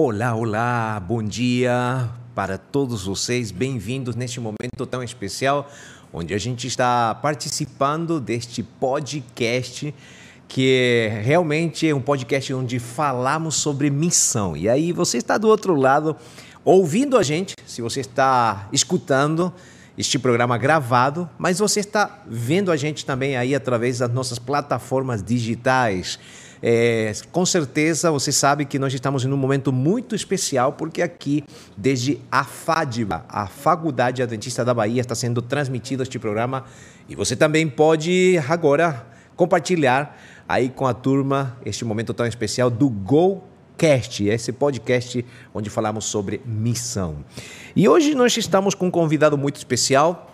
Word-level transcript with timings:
Olá, 0.00 0.32
olá, 0.32 1.00
bom 1.04 1.20
dia 1.20 2.08
para 2.32 2.56
todos 2.56 3.06
vocês, 3.06 3.50
bem-vindos 3.50 4.14
neste 4.14 4.38
momento 4.38 4.86
tão 4.88 5.02
especial, 5.02 5.68
onde 6.12 6.32
a 6.32 6.38
gente 6.38 6.68
está 6.68 7.12
participando 7.16 8.20
deste 8.20 8.62
podcast, 8.62 9.92
que 10.46 11.10
realmente 11.24 11.88
é 11.88 11.92
um 11.92 12.00
podcast 12.00 12.54
onde 12.54 12.78
falamos 12.78 13.56
sobre 13.56 13.90
missão. 13.90 14.56
E 14.56 14.68
aí 14.68 14.92
você 14.92 15.18
está 15.18 15.36
do 15.36 15.48
outro 15.48 15.74
lado, 15.74 16.14
ouvindo 16.64 17.18
a 17.18 17.24
gente, 17.24 17.54
se 17.66 17.82
você 17.82 17.98
está 17.98 18.68
escutando 18.72 19.52
este 19.98 20.16
programa 20.16 20.56
gravado, 20.56 21.28
mas 21.36 21.58
você 21.58 21.80
está 21.80 22.22
vendo 22.24 22.70
a 22.70 22.76
gente 22.76 23.04
também 23.04 23.36
aí 23.36 23.52
através 23.52 23.98
das 23.98 24.12
nossas 24.12 24.38
plataformas 24.38 25.24
digitais. 25.24 26.20
É, 26.62 27.12
com 27.30 27.46
certeza 27.46 28.10
você 28.10 28.32
sabe 28.32 28.64
que 28.64 28.78
nós 28.78 28.92
estamos 28.92 29.24
em 29.24 29.32
um 29.32 29.36
momento 29.36 29.72
muito 29.72 30.14
especial, 30.14 30.72
porque 30.72 31.02
aqui, 31.02 31.44
desde 31.76 32.20
a 32.30 32.44
FADBA, 32.44 33.24
a 33.28 33.46
Faculdade 33.46 34.22
Adventista 34.22 34.64
da 34.64 34.74
Bahia, 34.74 35.00
está 35.00 35.14
sendo 35.14 35.40
transmitido 35.40 36.02
este 36.02 36.18
programa 36.18 36.64
e 37.08 37.14
você 37.14 37.36
também 37.36 37.68
pode 37.68 38.38
agora 38.48 39.06
compartilhar 39.36 40.18
aí 40.48 40.68
com 40.68 40.86
a 40.86 40.92
turma 40.94 41.56
este 41.64 41.84
momento 41.84 42.12
tão 42.12 42.26
especial 42.26 42.68
do 42.68 42.88
Go 42.88 43.44
Cast, 43.76 44.26
esse 44.26 44.50
podcast 44.52 45.24
onde 45.54 45.70
falamos 45.70 46.04
sobre 46.04 46.42
missão. 46.44 47.24
E 47.76 47.88
hoje 47.88 48.14
nós 48.14 48.36
estamos 48.36 48.74
com 48.74 48.88
um 48.88 48.90
convidado 48.90 49.38
muito 49.38 49.56
especial. 49.56 50.32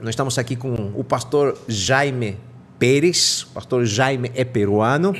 Nós 0.00 0.10
estamos 0.10 0.38
aqui 0.38 0.56
com 0.56 0.92
o 0.94 1.04
pastor 1.04 1.58
Jaime 1.68 2.38
Pérez. 2.78 3.42
O 3.42 3.48
pastor 3.48 3.84
Jaime 3.84 4.30
é 4.34 4.44
peruano. 4.44 5.14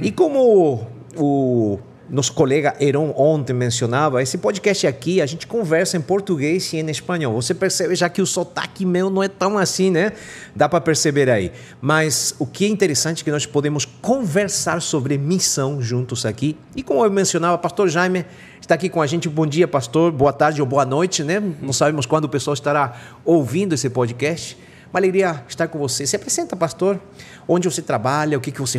E 0.00 0.10
como 0.10 0.86
o 1.16 1.78
nosso 2.08 2.32
colega 2.34 2.74
Heron 2.78 3.14
ontem 3.16 3.52
mencionava, 3.52 4.22
esse 4.22 4.36
podcast 4.36 4.86
aqui 4.86 5.20
a 5.20 5.26
gente 5.26 5.46
conversa 5.46 5.96
em 5.96 6.00
português 6.00 6.72
e 6.72 6.76
em 6.76 6.90
espanhol. 6.90 7.34
Você 7.34 7.54
percebe 7.54 7.94
já 7.94 8.08
que 8.08 8.20
o 8.20 8.26
sotaque 8.26 8.84
meu 8.84 9.08
não 9.08 9.22
é 9.22 9.28
tão 9.28 9.56
assim, 9.56 9.90
né? 9.90 10.12
Dá 10.54 10.68
para 10.68 10.80
perceber 10.80 11.30
aí. 11.30 11.50
Mas 11.80 12.34
o 12.38 12.46
que 12.46 12.64
é 12.64 12.68
interessante 12.68 13.22
é 13.22 13.24
que 13.24 13.30
nós 13.30 13.46
podemos 13.46 13.84
conversar 13.84 14.82
sobre 14.82 15.16
missão 15.16 15.80
juntos 15.80 16.26
aqui. 16.26 16.56
E 16.76 16.82
como 16.82 17.04
eu 17.04 17.10
mencionava, 17.10 17.56
pastor 17.56 17.88
Jaime 17.88 18.24
está 18.60 18.74
aqui 18.74 18.88
com 18.88 19.00
a 19.00 19.06
gente. 19.06 19.28
Bom 19.28 19.46
dia, 19.46 19.66
pastor. 19.66 20.12
Boa 20.12 20.32
tarde 20.32 20.60
ou 20.60 20.66
boa 20.66 20.84
noite, 20.84 21.22
né? 21.22 21.42
Não 21.62 21.72
sabemos 21.72 22.06
quando 22.06 22.24
o 22.24 22.28
pessoal 22.28 22.54
estará 22.54 23.00
ouvindo 23.24 23.74
esse 23.74 23.88
podcast. 23.88 24.58
Uma 24.94 25.00
alegria 25.00 25.42
estar 25.48 25.66
com 25.66 25.76
você. 25.76 26.06
Se 26.06 26.14
apresenta, 26.14 26.54
pastor. 26.54 27.00
Onde 27.48 27.68
você 27.68 27.82
trabalha, 27.82 28.38
o 28.38 28.40
que, 28.40 28.52
que 28.52 28.60
você 28.60 28.78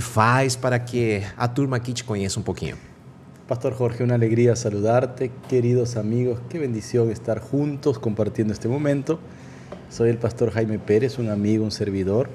para 0.61 0.79
que 0.79 1.21
a 1.35 1.45
turma 1.45 1.75
aqui 1.75 1.91
te 1.91 2.05
conheça 2.05 2.39
um 2.39 2.41
pouquinho. 2.41 2.77
Pastor 3.49 3.77
Jorge, 3.77 4.01
una 4.01 4.13
alegría 4.13 4.55
saludarte, 4.55 5.29
queridos 5.49 5.97
amigos, 5.97 6.39
qué 6.47 6.57
bendición 6.57 7.11
estar 7.11 7.39
juntos 7.39 7.99
compartiendo 7.99 8.53
este 8.53 8.69
momento. 8.69 9.19
Soy 9.89 10.09
el 10.09 10.17
pastor 10.17 10.51
Jaime 10.51 10.79
Pérez, 10.79 11.19
un 11.19 11.29
amigo, 11.29 11.65
un 11.65 11.71
servidor, 11.71 12.29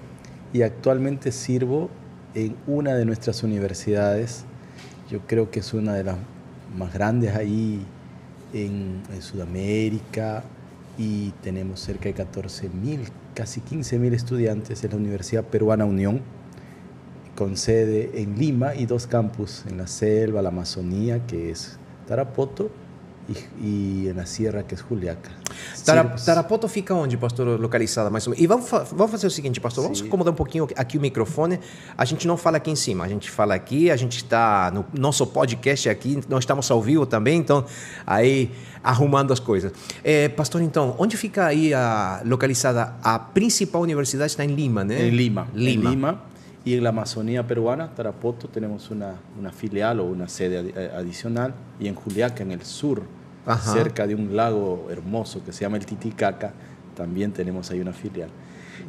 y 0.52 0.60
actualmente 0.60 1.32
sirvo 1.32 1.88
en 2.34 2.56
una 2.66 2.94
de 2.94 3.06
nuestras 3.06 3.42
universidades. 3.42 4.44
Yo 5.10 5.20
creo 5.26 5.50
que 5.50 5.60
es 5.60 5.72
una 5.72 5.94
de 5.94 6.04
las 6.04 6.16
más 6.76 6.92
grandes 6.92 7.34
ahí 7.34 7.82
en 8.52 9.00
Sudamérica 9.20 10.44
y 11.00 11.32
tenemos 11.42 11.80
cerca 11.80 12.10
de 12.10 12.12
14 12.12 12.68
mil, 12.68 13.00
casi 13.34 13.62
15 13.62 13.98
mil 13.98 14.12
estudiantes 14.12 14.84
en 14.84 14.90
la 14.90 14.96
Universidad 14.98 15.44
Peruana 15.44 15.86
Unión 15.86 16.20
con 17.34 17.56
sede 17.56 18.10
en 18.20 18.38
Lima 18.38 18.74
y 18.74 18.84
dos 18.84 19.06
campus, 19.06 19.64
en 19.66 19.78
la 19.78 19.86
selva, 19.86 20.42
la 20.42 20.50
Amazonía, 20.50 21.26
que 21.26 21.50
es 21.50 21.78
Tarapoto, 22.06 22.70
y 23.62 24.08
en 24.08 24.16
la 24.16 24.26
sierra, 24.26 24.66
que 24.66 24.74
es 24.74 24.82
Juliaca. 24.82 25.30
Tara, 25.84 26.14
Tarapoto 26.14 26.68
fica 26.68 26.94
onde, 26.94 27.16
pastor, 27.16 27.58
localizada 27.60 28.10
mais 28.10 28.26
ou 28.26 28.32
menos? 28.32 28.42
E 28.42 28.46
vamos, 28.46 28.68
vamos 28.70 29.10
fazer 29.10 29.26
o 29.26 29.30
seguinte, 29.30 29.60
pastor, 29.60 29.84
vamos 29.84 30.02
acomodar 30.02 30.32
um 30.32 30.36
pouquinho 30.36 30.68
aqui 30.76 30.98
o 30.98 31.00
microfone. 31.00 31.58
A 31.96 32.04
gente 32.04 32.26
não 32.26 32.36
fala 32.36 32.56
aqui 32.56 32.70
em 32.70 32.76
cima, 32.76 33.04
a 33.04 33.08
gente 33.08 33.30
fala 33.30 33.54
aqui, 33.54 33.90
a 33.90 33.96
gente 33.96 34.16
está 34.16 34.70
no 34.70 34.84
nosso 34.98 35.26
podcast 35.26 35.88
aqui, 35.88 36.20
nós 36.28 36.44
estamos 36.44 36.70
ao 36.70 36.80
vivo 36.80 37.06
também, 37.06 37.38
então 37.38 37.64
aí 38.06 38.50
arrumando 38.82 39.32
as 39.32 39.40
coisas. 39.40 39.72
É, 40.02 40.28
pastor, 40.28 40.62
então, 40.62 40.94
onde 40.98 41.16
fica 41.16 41.46
aí 41.46 41.72
a, 41.74 42.22
localizada 42.24 42.94
a 43.02 43.18
principal 43.18 43.82
universidade? 43.82 44.30
Está 44.30 44.44
em 44.44 44.54
Lima, 44.54 44.84
né? 44.84 45.06
En 45.06 45.10
Lima. 45.10 45.48
Lima. 45.54 45.90
En 45.90 45.94
Lima. 45.94 46.30
Y 46.62 46.74
en 46.74 46.84
la 46.84 46.90
Amazonía 46.90 47.46
peruana, 47.46 47.94
Tarapoto, 47.94 48.48
tenemos 48.48 48.90
una, 48.90 49.14
una 49.38 49.50
filial 49.50 50.00
o 50.00 50.04
una 50.04 50.28
sede 50.28 50.72
eh, 50.76 50.90
adicional. 50.94 51.54
Y 51.78 51.88
en 51.88 51.94
Juliaca, 51.94 52.42
en 52.42 52.52
el 52.52 52.62
sur, 52.62 53.02
Ajá. 53.46 53.72
cerca 53.72 54.06
de 54.06 54.14
un 54.14 54.36
lago 54.36 54.88
hermoso 54.90 55.42
que 55.44 55.52
se 55.52 55.62
llama 55.62 55.76
el 55.78 55.86
Titicaca, 55.86 56.52
también 56.96 57.32
tenemos 57.32 57.70
ahí 57.70 57.80
una 57.80 57.92
filial. 57.92 58.28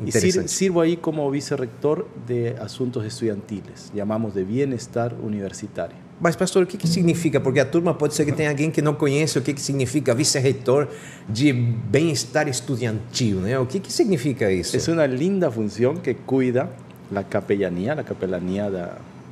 Y 0.05 0.11
sir- 0.11 0.47
sirvo 0.47 0.81
ahí 0.81 0.97
como 0.97 1.29
vicerrector 1.29 2.07
de 2.27 2.55
asuntos 2.61 3.05
estudiantiles, 3.05 3.91
llamamos 3.93 4.33
de 4.33 4.43
bienestar 4.43 5.13
universitario. 5.21 5.95
Mas, 6.19 6.37
pastor, 6.37 6.63
o 6.63 6.67
que, 6.67 6.77
que 6.77 6.85
significa? 6.87 7.41
Porque 7.41 7.59
a 7.59 7.69
turma 7.71 7.97
pode 7.97 8.13
ser 8.13 8.25
que 8.25 8.31
tenha 8.31 8.49
alguém 8.51 8.69
que 8.71 8.81
não 8.81 8.93
conhece 8.93 9.39
o 9.39 9.41
que, 9.41 9.53
que 9.55 9.61
significa 9.61 10.13
vice-reitor 10.13 10.87
de 11.27 11.51
bem-estar 11.51 12.47
estudantil, 12.47 13.41
né? 13.41 13.57
O 13.57 13.65
que, 13.65 13.79
que 13.79 13.91
significa 13.91 14.51
isso? 14.51 14.77
Es 14.77 14.87
una 14.87 15.07
linda 15.07 15.49
función 15.49 15.97
que 15.99 16.15
cuida 16.15 16.69
la 17.11 17.23
capellanía, 17.23 17.95
la 17.95 18.03
capellanía 18.03 18.69
de 18.69 18.81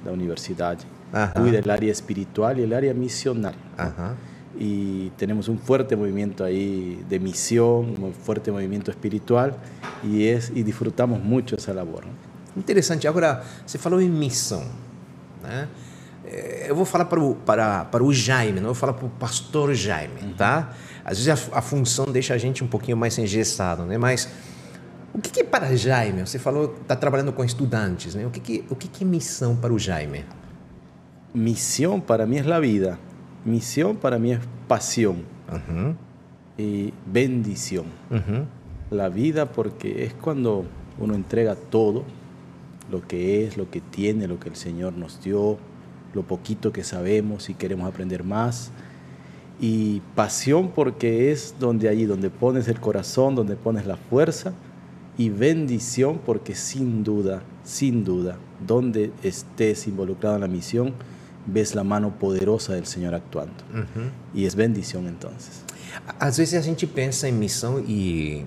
la 0.03 0.12
universidad. 0.12 0.80
Ajá. 1.13 1.34
Cuida 1.40 1.59
el 1.59 1.69
área 1.69 1.91
espiritual 1.91 2.59
y 2.59 2.63
el 2.63 2.74
área 2.74 2.94
misional. 2.96 3.53
Aham. 3.78 4.16
Y 4.58 5.12
tenemos 5.12 5.48
un 5.48 5.60
fuerte 5.60 5.96
movimiento 5.96 6.44
ahí 6.44 7.04
de 7.08 7.20
misión, 7.20 8.02
un 8.02 8.14
fuerte 8.14 8.52
movimiento 8.52 8.92
espiritual 8.92 9.56
y, 10.04 10.26
es, 10.28 10.52
y 10.54 10.64
disfrutamos 10.64 11.22
mucho 11.22 11.56
esa 11.56 11.74
labor. 11.74 12.04
Interessante. 12.56 13.08
Agora, 13.08 13.44
você 13.66 13.78
falou 13.78 14.02
em 14.02 14.10
missão, 14.10 14.64
né? 15.44 15.68
É, 16.26 16.66
Eu 16.68 16.76
vou 16.76 16.86
falar 16.86 17.06
para 17.06 17.20
o, 17.20 17.36
para, 17.36 17.86
para 17.86 18.04
o 18.04 18.12
Jaime, 18.12 18.60
não 18.60 18.68
vou 18.68 18.76
falar 18.76 18.94
para 18.94 19.06
o 19.06 19.10
pastor 19.10 19.74
Jaime, 19.74 20.34
tá? 20.38 20.74
Às 21.06 21.24
vezes 21.24 21.50
a, 21.54 21.60
a 21.60 21.62
função 21.62 22.06
deixa 22.06 22.34
a 22.34 22.38
gente 22.38 22.64
um 22.64 22.68
pouquinho 22.68 22.98
mais 22.98 23.18
engessado, 23.18 23.84
né? 23.84 23.98
Mas 23.98 24.28
o 25.14 25.20
que, 25.20 25.30
que 25.30 25.42
é 25.42 25.44
para 25.44 25.76
Jaime? 25.76 26.22
Você 26.22 26.38
falou 26.38 26.76
está 26.81 26.96
trabalhando 26.96 27.31
com 27.31 27.44
estudantes, 27.44 28.16
né? 28.16 28.25
O 28.25 28.30
que, 28.30 28.40
que, 28.40 28.66
o 28.69 28.75
que, 28.75 28.88
que 28.88 29.04
é 29.04 29.07
missão 29.07 29.56
para 29.56 29.74
o 29.74 29.80
Jaime? 29.80 30.25
Misión 31.34 32.01
para 32.01 32.25
mí 32.25 32.38
es 32.40 32.46
la 32.48 32.60
vida, 32.60 32.98
misión 33.45 33.97
para 33.97 34.18
mí 34.19 34.31
es 34.31 34.39
pasión 34.68 35.24
y 36.57 36.94
bendición. 37.12 37.86
La 38.91 39.09
vida 39.09 39.47
porque 39.47 40.03
es 40.03 40.13
cuando 40.13 40.65
uno 41.00 41.15
entrega 41.15 41.56
todo, 41.56 42.03
lo 42.91 43.07
que 43.07 43.45
es, 43.45 43.57
lo 43.57 43.69
que 43.69 43.81
tiene, 43.81 44.27
lo 44.27 44.39
que 44.39 44.50
el 44.50 44.56
Señor 44.56 44.94
nos 44.94 45.21
dio, 45.24 45.57
lo 46.13 46.24
poquito 46.24 46.71
que 46.71 46.83
sabemos 46.83 47.50
y 47.50 47.53
queremos 47.53 47.88
aprender 47.88 48.24
más. 48.24 48.71
Y 49.62 50.01
pasión 50.15 50.71
porque 50.74 51.31
es 51.31 51.56
donde 51.59 51.89
allí, 51.89 52.06
donde 52.06 52.30
pones 52.30 52.68
el 52.68 52.80
corazón, 52.80 53.36
donde 53.36 53.56
pones 53.56 53.86
la 53.86 53.97
fuerza. 53.97 54.53
Y 55.18 55.30
bendición 55.30 56.19
porque 56.25 56.56
sin 56.56 57.03
duda, 57.03 57.44
sin 57.63 58.06
duda, 58.06 58.38
donde 58.65 59.12
estés 59.21 59.86
involucrado 59.88 60.36
en 60.36 60.41
la 60.41 60.47
misión, 60.47 60.94
ves 61.45 61.75
la 61.75 61.83
mano 61.83 62.12
poderosa 62.19 62.74
del 62.74 62.86
Señor 62.86 63.13
actuando. 63.15 63.63
Y 64.33 64.45
es 64.45 64.56
bendición 64.56 65.07
entonces. 65.07 65.63
Às 66.19 66.38
vezes 66.38 66.59
a 66.59 66.63
gente 66.63 66.86
pensa 66.88 67.27
em 67.27 67.33
missão 67.33 67.80
e, 67.80 68.45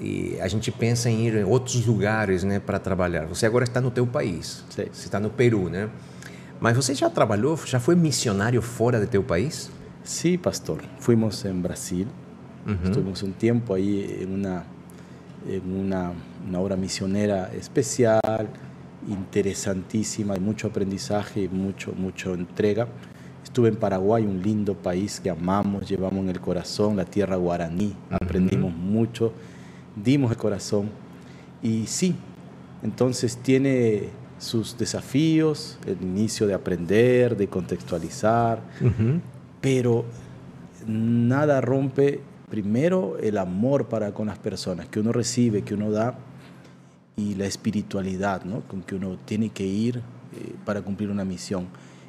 e 0.00 0.38
a 0.40 0.48
gente 0.48 0.70
pensa 0.70 1.10
em 1.10 1.26
ir 1.26 1.34
em 1.36 1.44
outros 1.44 1.84
lugares, 1.86 2.44
né, 2.44 2.60
para 2.60 2.78
trabalhar. 2.78 3.26
Você 3.26 3.46
agora 3.46 3.64
está 3.64 3.80
no 3.80 3.90
teu 3.90 4.06
país, 4.06 4.64
Sim. 4.68 4.84
você 4.92 5.06
está 5.06 5.18
no 5.18 5.30
Peru, 5.30 5.68
né? 5.68 5.88
Mas 6.60 6.76
você 6.76 6.94
já 6.94 7.10
trabalhou, 7.10 7.58
já 7.66 7.78
foi 7.78 7.94
missionário 7.94 8.62
fora 8.62 8.98
do 9.00 9.06
teu 9.06 9.22
país? 9.22 9.70
Sí, 10.04 10.38
pastor. 10.38 10.82
Fuimos 11.00 11.44
en 11.44 11.60
Brasil. 11.62 12.06
Estuvimos 12.82 13.22
un 13.22 13.32
tiempo 13.32 13.74
ahí 13.74 14.18
en 14.22 14.32
una, 14.32 14.64
en 15.46 15.72
una, 15.72 16.12
una 16.48 16.58
obra 16.58 16.76
misionera 16.76 17.48
especial, 17.54 18.48
interesantísima, 19.08 20.34
de 20.34 20.40
mucho 20.40 20.68
aprendizaje 20.68 21.42
y 21.42 21.48
mucho, 21.48 21.92
mucho 21.92 22.34
entrega. 22.34 22.88
Estuve 23.42 23.68
en 23.68 23.76
Paraguay, 23.76 24.24
un 24.24 24.42
lindo 24.42 24.74
país 24.74 25.20
que 25.20 25.30
amamos, 25.30 25.88
llevamos 25.88 26.24
en 26.24 26.30
el 26.30 26.40
corazón, 26.40 26.96
la 26.96 27.04
tierra 27.04 27.36
guaraní. 27.36 27.94
Aprendimos 28.10 28.74
mucho, 28.74 29.32
dimos 29.94 30.30
el 30.30 30.36
corazón. 30.36 30.90
Y 31.62 31.86
sí, 31.86 32.14
entonces 32.82 33.36
tiene 33.38 34.10
sus 34.38 34.76
desafíos, 34.76 35.78
el 35.86 36.02
inicio 36.02 36.46
de 36.46 36.54
aprender, 36.54 37.36
de 37.36 37.48
contextualizar, 37.48 38.60
pero 39.60 40.04
nada 40.86 41.60
rompe 41.60 42.20
primero 42.50 43.16
el 43.18 43.38
amor 43.38 43.86
para 43.86 44.12
con 44.12 44.26
las 44.26 44.38
personas 44.38 44.86
que 44.88 45.00
uno 45.00 45.12
recibe, 45.12 45.62
que 45.62 45.74
uno 45.74 45.90
da 45.90 46.18
y 47.16 47.34
la 47.34 47.46
espiritualidad 47.46 48.44
¿no? 48.44 48.60
con 48.60 48.82
que 48.82 48.94
uno 48.94 49.18
tiene 49.24 49.48
que 49.48 49.64
ir 49.64 49.96
eh, 49.96 50.54
para 50.64 50.82
cumplir 50.82 51.10
una 51.10 51.24
misión. 51.24 51.66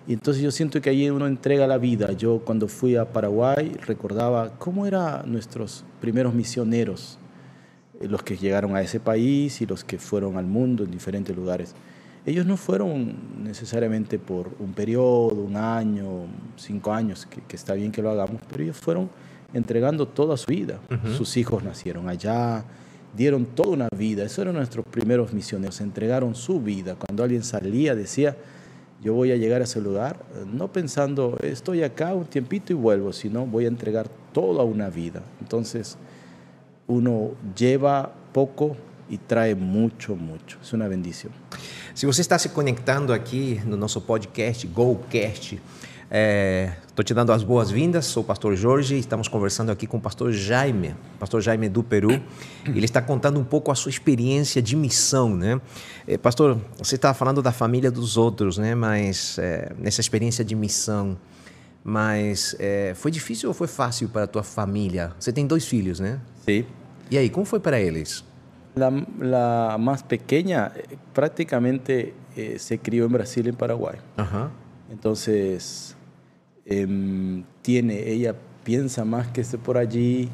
Y 0.07 0.13
entonces 0.13 0.41
yo 0.41 0.51
siento 0.51 0.81
que 0.81 0.89
ahí 0.89 1.09
uno 1.09 1.27
entrega 1.27 1.67
la 1.67 1.77
vida. 1.77 2.13
Yo 2.13 2.39
cuando 2.39 2.67
fui 2.67 2.95
a 2.95 3.11
Paraguay 3.11 3.73
recordaba 3.85 4.57
cómo 4.57 4.85
eran 4.85 5.29
nuestros 5.31 5.83
primeros 5.99 6.33
misioneros, 6.33 7.19
eh, 7.99 8.07
los 8.07 8.23
que 8.23 8.37
llegaron 8.37 8.75
a 8.75 8.81
ese 8.81 8.99
país 8.99 9.61
y 9.61 9.65
los 9.65 9.83
que 9.83 9.97
fueron 9.97 10.37
al 10.37 10.45
mundo 10.45 10.83
en 10.83 10.91
diferentes 10.91 11.35
lugares. 11.35 11.73
Ellos 12.25 12.45
no 12.45 12.57
fueron 12.57 13.43
necesariamente 13.43 14.19
por 14.19 14.51
un 14.59 14.73
periodo, 14.73 15.33
un 15.33 15.55
año, 15.55 16.25
cinco 16.57 16.91
años, 16.91 17.25
que, 17.25 17.55
está 17.55 17.73
bien 17.73 17.89
que 17.89 18.01
lo 18.01 18.09
hagamos, 18.09 18.41
pero 18.49 18.63
ellos 18.63 18.75
fueron 18.75 19.09
entregando 19.53 20.09
toda 20.09 20.35
su 20.35 20.47
vida. 20.47 20.81
Sus 21.15 21.37
hijos 21.37 21.63
nacieron 21.63 22.09
allá, 22.09 22.65
dieron 23.15 23.45
toda 23.45 23.69
una 23.69 23.89
vida. 23.95 24.23
Esos 24.23 24.39
eran 24.39 24.55
nuestros 24.55 24.85
primeros 24.85 25.33
misioneros, 25.33 25.81
entregaron 25.81 26.35
su 26.35 26.59
vida. 26.59 26.95
Cuando 26.95 27.23
alguien 27.23 27.43
salía 27.43 27.95
decía, 27.95 28.35
yo 29.01 29.13
voy 29.13 29.31
a 29.31 29.35
llegar 29.35 29.61
a 29.61 29.65
ese 29.65 29.79
lugar, 29.81 30.25
no 30.51 30.71
pensando, 30.71 31.37
estoy 31.41 31.83
acá 31.83 32.13
un 32.13 32.25
tiempito 32.25 32.73
y 32.73 32.75
vuelvo, 32.75 33.13
sino 33.13 33.45
voy 33.45 33.65
a 33.65 33.67
entregar 33.67 34.09
toda 34.33 34.63
una 34.63 34.89
vida. 34.89 35.21
Entonces, 35.39 35.97
uno 36.87 37.31
lleva 37.55 38.11
poco 38.33 38.75
e 39.09 39.17
traz 39.17 39.55
muito, 39.55 40.15
muito. 40.15 40.57
Isso 40.61 40.75
é 40.75 40.79
uma 40.79 40.89
bendição. 40.89 41.31
Se 41.93 42.05
você 42.05 42.21
está 42.21 42.37
se 42.37 42.49
conectando 42.49 43.13
aqui 43.13 43.61
no 43.65 43.77
nosso 43.77 44.01
podcast, 44.01 44.67
GoCast, 44.67 45.59
estou 46.09 47.01
é, 47.01 47.03
te 47.03 47.13
dando 47.13 47.33
as 47.33 47.43
boas-vindas. 47.43 48.05
Sou 48.05 48.23
o 48.23 48.25
pastor 48.25 48.55
Jorge 48.55 48.95
e 48.95 48.99
estamos 48.99 49.27
conversando 49.27 49.71
aqui 49.71 49.85
com 49.85 49.97
o 49.97 50.01
pastor 50.01 50.31
Jaime, 50.31 50.95
pastor 51.19 51.41
Jaime 51.41 51.67
do 51.67 51.83
Peru. 51.83 52.21
Ele 52.65 52.85
está 52.85 53.01
contando 53.01 53.39
um 53.39 53.43
pouco 53.43 53.71
a 53.71 53.75
sua 53.75 53.89
experiência 53.89 54.61
de 54.61 54.75
missão, 54.75 55.35
né? 55.35 55.59
É, 56.07 56.17
pastor, 56.17 56.57
você 56.77 56.95
está 56.95 57.13
falando 57.13 57.41
da 57.41 57.51
família 57.51 57.91
dos 57.91 58.15
outros, 58.15 58.57
né? 58.57 58.73
Mas 58.73 59.37
é, 59.37 59.73
nessa 59.77 59.99
experiência 59.99 60.45
de 60.45 60.55
missão, 60.55 61.17
mas 61.83 62.55
é, 62.57 62.93
foi 62.95 63.11
difícil 63.11 63.49
ou 63.49 63.53
foi 63.53 63.67
fácil 63.67 64.07
para 64.07 64.23
a 64.23 64.27
tua 64.27 64.43
família? 64.43 65.11
Você 65.19 65.33
tem 65.33 65.45
dois 65.45 65.67
filhos, 65.67 65.99
né? 65.99 66.21
Sim. 66.45 66.65
E 67.11 67.17
aí, 67.17 67.29
como 67.29 67.45
foi 67.45 67.59
para 67.59 67.79
eles? 67.79 68.23
La, 68.75 68.91
la 69.19 69.77
más 69.79 70.03
pequeña 70.03 70.71
eh, 70.75 70.97
prácticamente 71.11 72.13
eh, 72.35 72.59
se 72.59 72.77
crió 72.77 73.05
en 73.05 73.11
Brasil 73.11 73.47
y 73.47 73.49
en 73.49 73.55
Paraguay. 73.55 73.97
Ajá. 74.15 74.51
Entonces, 74.91 75.96
eh, 76.69 77.43
tiene, 77.61 78.09
ella 78.09 78.35
piensa 78.63 79.05
más 79.05 79.27
que 79.27 79.41
esté 79.41 79.57
por 79.57 79.77
allí. 79.77 80.29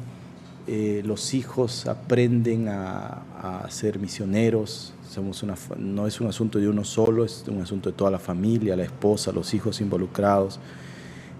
Eh, 0.66 1.02
los 1.04 1.34
hijos 1.34 1.86
aprenden 1.86 2.68
a, 2.68 3.22
a, 3.64 3.70
ser 3.70 3.98
misioneros. 3.98 4.92
Somos 5.08 5.42
una, 5.42 5.54
no 5.78 6.06
es 6.06 6.20
un 6.20 6.26
asunto 6.26 6.58
de 6.58 6.68
uno 6.68 6.84
solo, 6.84 7.24
es 7.24 7.44
un 7.46 7.60
asunto 7.60 7.90
de 7.90 7.96
toda 7.96 8.10
la 8.10 8.18
familia, 8.18 8.74
la 8.74 8.84
esposa, 8.84 9.30
los 9.30 9.54
hijos 9.54 9.80
involucrados. 9.80 10.58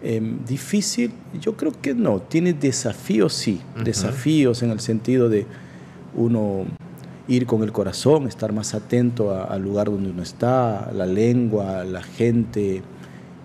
Eh, 0.06 0.20
difícil, 0.46 1.12
yo 1.40 1.56
creo 1.56 1.72
que 1.72 1.94
no. 1.94 2.20
Tiene 2.20 2.52
desafíos, 2.52 3.32
sí. 3.32 3.60
Desafíos 3.82 4.62
en 4.62 4.70
el 4.70 4.80
sentido 4.80 5.30
de 5.30 5.46
uno 6.14 6.66
ir 7.26 7.46
con 7.46 7.62
el 7.62 7.72
corazón, 7.72 8.26
estar 8.26 8.52
más 8.52 8.74
atento 8.74 9.34
al 9.34 9.62
lugar 9.62 9.90
donde 9.90 10.10
uno 10.10 10.22
está, 10.22 10.92
la 10.92 11.06
lengua, 11.06 11.84
la 11.84 12.02
gente, 12.02 12.82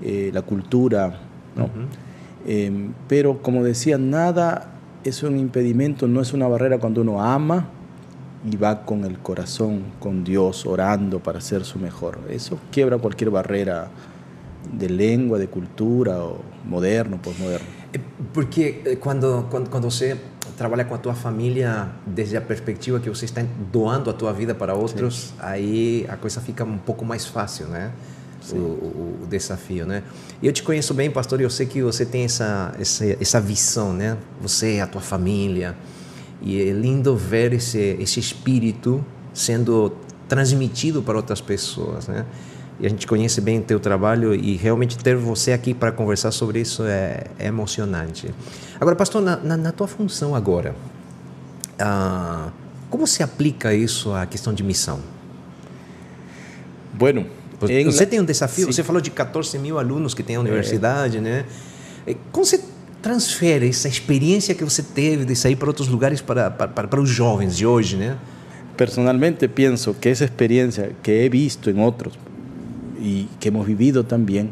eh, 0.01 0.31
la 0.33 0.41
cultura. 0.41 1.28
¿No? 1.59 1.69
Em, 2.47 2.93
pero 3.07 3.41
como 3.41 3.63
decía, 3.63 3.97
nada 3.97 4.71
es 5.03 5.23
un 5.23 5.37
impedimento, 5.37 6.07
no 6.07 6.21
es 6.21 6.33
una 6.33 6.47
barrera 6.47 6.77
cuando 6.79 7.01
uno 7.01 7.21
ama 7.21 7.67
y 8.49 8.55
va 8.55 8.85
con 8.85 9.03
el 9.03 9.19
corazón, 9.19 9.83
con 9.99 10.23
Dios, 10.23 10.65
orando 10.65 11.19
para 11.19 11.41
ser 11.41 11.63
su 11.65 11.79
mejor. 11.79 12.19
Eso 12.29 12.57
quiebra 12.71 12.97
cualquier 12.97 13.29
barrera 13.29 13.89
de 14.71 14.89
lengua, 14.89 15.37
de 15.37 15.47
cultura, 15.47 16.23
o 16.23 16.39
moderno, 16.65 17.21
posmoderno. 17.21 17.67
Eh, 17.93 17.99
porque 18.33 18.81
eh, 18.85 18.97
quando, 18.97 19.47
quando, 19.49 19.69
quando 19.69 19.89
você 19.89 20.17
trabalha 20.57 20.85
com 20.85 20.93
a 20.93 20.97
tua 20.97 21.15
família 21.15 21.89
desde 22.05 22.37
a 22.37 22.41
perspectiva 22.41 22.99
que 22.99 23.09
você 23.09 23.25
está 23.25 23.43
doando 23.71 24.09
a 24.09 24.13
tua 24.13 24.31
vida 24.33 24.53
para 24.53 24.73
outros, 24.73 25.29
Sim. 25.29 25.35
aí 25.39 26.05
a 26.09 26.17
coisa 26.17 26.41
fica 26.41 26.63
um 26.63 26.77
pouco 26.77 27.05
mais 27.05 27.25
fácil, 27.25 27.67
né? 27.67 27.91
O, 28.51 28.55
o, 28.55 29.19
o, 29.23 29.27
desafio, 29.27 29.85
né? 29.85 30.01
E 30.41 30.47
eu 30.47 30.53
te 30.53 30.63
conheço 30.63 30.93
bem, 30.93 31.11
pastor, 31.11 31.39
e 31.39 31.43
eu 31.43 31.49
sei 31.49 31.65
que 31.65 31.81
você 31.81 32.05
tem 32.05 32.23
essa, 32.23 32.73
essa, 32.79 33.05
essa 33.05 33.41
visão, 33.41 33.93
né? 33.93 34.17
Você, 34.41 34.79
a 34.79 34.87
tua 34.87 35.01
família, 35.01 35.75
e 36.41 36.69
é 36.69 36.71
lindo 36.71 37.15
ver 37.15 37.53
esse, 37.53 37.97
esse 37.99 38.19
espírito 38.19 39.03
sendo 39.33 39.93
transmitido 40.27 41.01
para 41.01 41.17
outras 41.17 41.41
pessoas, 41.41 42.07
né? 42.07 42.25
e 42.79 42.85
a 42.85 42.89
gente 42.89 43.05
conhece 43.05 43.41
bem 43.41 43.59
o 43.59 43.61
teu 43.61 43.79
trabalho 43.79 44.33
e 44.33 44.55
realmente 44.55 44.97
ter 44.97 45.15
você 45.15 45.51
aqui 45.51 45.73
para 45.73 45.91
conversar 45.91 46.31
sobre 46.31 46.61
isso 46.61 46.83
é, 46.85 47.25
é 47.37 47.47
emocionante. 47.47 48.33
Agora, 48.79 48.95
pastor, 48.95 49.21
na, 49.21 49.35
na, 49.35 49.57
na 49.57 49.71
tua 49.71 49.87
função 49.87 50.33
agora, 50.33 50.73
ah, 51.77 52.49
como 52.89 53.05
se 53.05 53.21
aplica 53.21 53.73
isso 53.73 54.13
à 54.13 54.25
questão 54.25 54.53
de 54.53 54.63
missão? 54.63 55.01
Bueno, 56.93 57.27
você 57.59 58.05
tem 58.05 58.19
um 58.19 58.25
desafio, 58.25 58.65
Sim. 58.65 58.71
você 58.71 58.83
falou 58.83 59.01
de 59.01 59.11
14 59.11 59.57
mil 59.59 59.77
alunos 59.77 60.13
que 60.13 60.23
tem 60.23 60.35
a 60.35 60.39
universidade, 60.39 61.17
é. 61.17 61.21
né? 61.21 61.45
Como 62.31 62.45
você 62.45 62.59
transfere 63.01 63.67
essa 63.67 63.87
experiência 63.87 64.53
que 64.55 64.63
você 64.63 64.83
teve 64.83 65.25
de 65.25 65.35
sair 65.35 65.55
para 65.55 65.67
outros 65.67 65.87
lugares 65.87 66.21
para, 66.21 66.49
para, 66.49 66.87
para 66.87 67.01
os 67.01 67.09
jovens 67.09 67.55
de 67.55 67.65
hoje, 67.65 67.97
né? 67.97 68.17
Personalmente 68.75 69.47
penso 69.47 69.93
que 69.93 70.09
essa 70.09 70.23
experiência 70.23 70.91
que 71.03 71.11
he 71.11 71.29
visto 71.29 71.69
em 71.69 71.79
outros 71.79 72.17
y 72.99 73.27
que 73.39 73.49
hemos 73.49 73.65
vivido 73.65 74.03
también, 74.03 74.51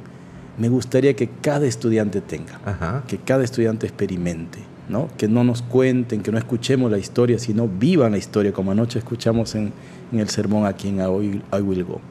me 0.57 0.69
gustaría 0.69 1.13
que 1.13 1.27
cada 1.27 1.67
estudiante 1.67 2.21
tenga, 2.21 3.03
que 3.07 3.17
cada 3.17 3.43
estudiante 3.43 3.85
experimente, 3.85 4.59
¿no? 4.89 5.09
que 5.17 5.27
no 5.27 5.43
nos 5.43 5.61
cuenten, 5.61 6.21
que 6.21 6.31
no 6.31 6.37
escuchemos 6.37 6.89
la 6.89 6.97
historia, 6.97 7.37
sino 7.37 7.67
vivan 7.67 8.13
la 8.13 8.17
historia, 8.17 8.51
como 8.51 8.71
anoche 8.71 8.97
escuchamos 8.99 9.53
en, 9.55 9.71
en 10.11 10.19
el 10.19 10.29
sermón 10.29 10.65
aquí 10.65 10.89
en 10.89 10.97
I 10.99 11.61
Will, 11.61 11.83
Go. 11.83 12.01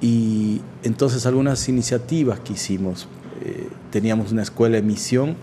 Y 0.00 0.60
entonces 0.82 1.26
algunas 1.26 1.68
iniciativas 1.68 2.40
que 2.40 2.54
hicimos, 2.54 3.06
eh, 3.44 3.68
teníamos 3.90 4.32
una 4.32 4.42
escuela 4.42 4.76
de 4.76 4.82
misión 4.82 5.36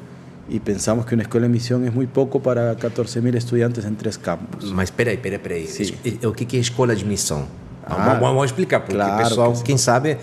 y 0.50 0.60
pensamos 0.60 1.06
que 1.06 1.14
una 1.14 1.24
escuela 1.24 1.48
de 1.48 1.54
misión 1.54 1.86
es 1.86 1.94
muy 1.94 2.08
poco 2.08 2.42
para 2.42 2.76
14.000 2.78 3.36
estudiantes 3.36 3.86
en 3.86 3.96
tres 3.98 4.18
campos. 4.18 4.72
Mas 4.72 4.86
espera 4.86 5.12
aí, 5.12 5.18
espera. 5.18 5.56
Sí. 5.68 5.94
O 6.26 6.32
que 6.32 6.58
é 6.58 6.60
escola 6.60 6.96
de 6.96 7.06
missão? 7.06 7.46
Ah, 7.86 8.18
vamos, 8.20 8.46
explicar, 8.46 8.82
porque 8.82 8.96
claro, 8.96 9.24
pessoal, 9.24 9.54
que 9.54 9.64
quem 9.64 9.78
sabe, 9.78 10.18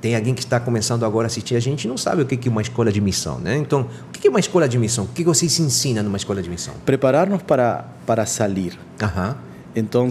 tem 0.00 0.14
alguém 0.14 0.34
que 0.34 0.42
está 0.42 0.60
começando 0.60 1.04
agora 1.04 1.26
a 1.26 1.28
assistir 1.28 1.56
a 1.56 1.60
gente 1.60 1.88
não 1.88 1.96
sabe 1.96 2.22
o 2.22 2.26
que 2.26 2.48
é 2.48 2.50
uma 2.50 2.62
escola 2.62 2.92
de 2.92 3.00
missão, 3.00 3.38
né? 3.38 3.56
Então, 3.56 3.88
o 4.08 4.12
que 4.12 4.26
é 4.28 4.30
uma 4.30 4.38
escola 4.40 4.68
de 4.68 4.78
missão? 4.78 5.04
O 5.04 5.08
que 5.08 5.24
você 5.24 5.48
se 5.48 5.60
ensina 5.60 6.02
numa 6.02 6.16
escola 6.16 6.40
de 6.40 6.48
missão? 6.48 6.72
Preparar-nos 6.86 7.42
para, 7.42 7.84
para 8.06 8.24
salir. 8.26 8.78
Ajá. 9.00 9.36
Então, 9.74 10.08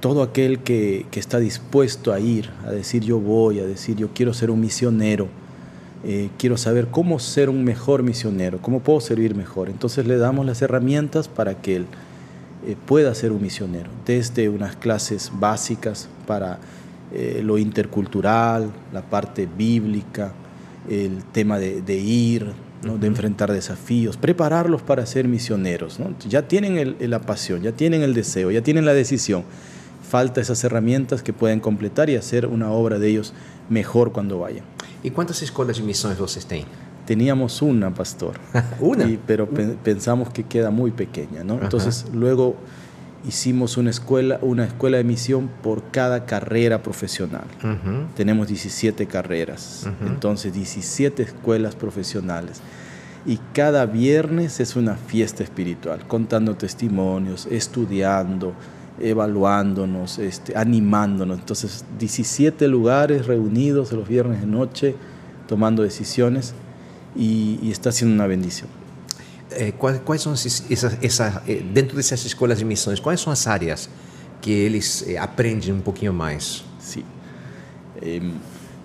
todo 0.00 0.22
aquele 0.22 0.56
que, 0.58 1.06
que 1.10 1.20
está 1.20 1.38
dispuesto 1.38 2.12
a 2.12 2.18
ir, 2.18 2.50
a 2.66 2.72
dizer 2.72 3.06
eu 3.08 3.20
vou, 3.20 3.50
a 3.50 3.66
dizer 3.66 4.00
eu 4.00 4.08
quero 4.08 4.32
ser 4.32 4.50
um 4.50 4.56
missionário, 4.56 5.28
eh, 6.02 6.30
quiero 6.38 6.56
saber 6.56 6.86
cómo 6.86 7.18
ser 7.18 7.50
un 7.50 7.62
mejor 7.62 8.02
misionero, 8.02 8.58
cómo 8.62 8.80
puedo 8.80 9.00
servir 9.00 9.34
mejor. 9.34 9.68
Entonces 9.68 10.06
le 10.06 10.16
damos 10.16 10.46
las 10.46 10.62
herramientas 10.62 11.28
para 11.28 11.60
que 11.60 11.76
él 11.76 11.86
eh, 12.66 12.74
pueda 12.86 13.14
ser 13.14 13.32
un 13.32 13.42
misionero, 13.42 13.90
desde 14.06 14.48
unas 14.48 14.76
clases 14.76 15.30
básicas 15.34 16.08
para 16.26 16.58
eh, 17.12 17.42
lo 17.44 17.58
intercultural, 17.58 18.70
la 18.92 19.02
parte 19.02 19.46
bíblica, 19.46 20.32
el 20.88 21.22
tema 21.32 21.58
de, 21.58 21.96
ir, 21.96 22.52
de 22.82 23.06
enfrentar 23.06 23.52
desafíos, 23.52 24.16
prepararlos 24.16 24.80
para 24.80 25.04
ser 25.04 25.28
misioneros. 25.28 25.98
Ya 26.26 26.48
tienen 26.48 26.96
la 26.98 27.20
pasión, 27.20 27.60
ya 27.60 27.72
tienen 27.72 28.02
el 28.02 28.14
deseo, 28.14 28.50
ya 28.50 28.62
tienen 28.62 28.86
la 28.86 28.94
decisión. 28.94 29.44
Falta 30.10 30.40
esas 30.40 30.64
herramientas 30.64 31.22
que 31.22 31.32
pueden 31.32 31.60
completar 31.60 32.10
y 32.10 32.16
hacer 32.16 32.46
una 32.46 32.72
obra 32.72 32.98
de 32.98 33.08
ellos 33.08 33.32
mejor 33.68 34.10
cuando 34.10 34.40
vayan. 34.40 34.64
¿Y 35.04 35.10
cuántas 35.10 35.40
escuelas 35.40 35.76
de 35.76 35.84
misiones 35.84 36.18
ustedes 36.18 36.46
tienen? 36.46 36.66
Teníamos 37.06 37.62
una, 37.62 37.94
pastor. 37.94 38.34
¿Una? 38.80 39.08
pero 39.24 39.48
pensamos 39.48 40.30
que 40.30 40.42
queda 40.42 40.72
muy 40.72 40.90
pequeña, 40.90 41.44
¿no? 41.44 41.60
Entonces 41.62 42.06
luego 42.12 42.56
hicimos 43.24 43.76
una 43.76 43.90
escuela, 43.90 44.40
una 44.42 44.64
escuela 44.64 44.96
de 44.96 45.04
misión 45.04 45.48
por 45.62 45.92
cada 45.92 46.26
carrera 46.26 46.82
profesional. 46.82 47.44
Tenemos 48.16 48.48
17 48.48 49.06
carreras, 49.06 49.88
entonces 50.04 50.52
17 50.52 51.22
escuelas 51.22 51.76
profesionales. 51.76 52.60
Y 53.26 53.38
cada 53.52 53.86
viernes 53.86 54.58
es 54.58 54.74
una 54.74 54.96
fiesta 54.96 55.44
espiritual, 55.44 56.08
contando 56.08 56.56
testimonios, 56.56 57.46
estudiando, 57.50 58.54
evaluándonos, 59.00 60.18
este, 60.18 60.56
animándonos. 60.56 61.38
Entonces, 61.38 61.84
17 61.98 62.68
lugares 62.68 63.26
reunidos 63.26 63.92
los 63.92 64.06
viernes 64.06 64.40
de 64.40 64.46
noche, 64.46 64.94
tomando 65.48 65.82
decisiones 65.82 66.54
y, 67.16 67.70
está 67.70 67.92
siendo 67.92 68.14
una 68.14 68.26
bendición. 68.26 68.68
Eh, 69.52 69.72
¿Cuáles 69.76 70.22
son 70.22 70.34
esas, 70.34 71.40
eh, 71.46 71.64
dentro 71.74 71.96
de 71.96 72.02
esas 72.02 72.24
escuelas 72.24 72.58
de 72.58 72.64
misiones, 72.64 73.00
cuáles 73.00 73.20
son 73.20 73.32
las 73.32 73.46
áreas 73.46 73.88
que 74.40 74.66
ellos 74.66 75.02
eh, 75.02 75.18
aprenden 75.18 75.74
un 75.74 75.82
poquito 75.82 76.12
más? 76.12 76.62
Sí. 76.78 77.02
Em, 78.00 78.32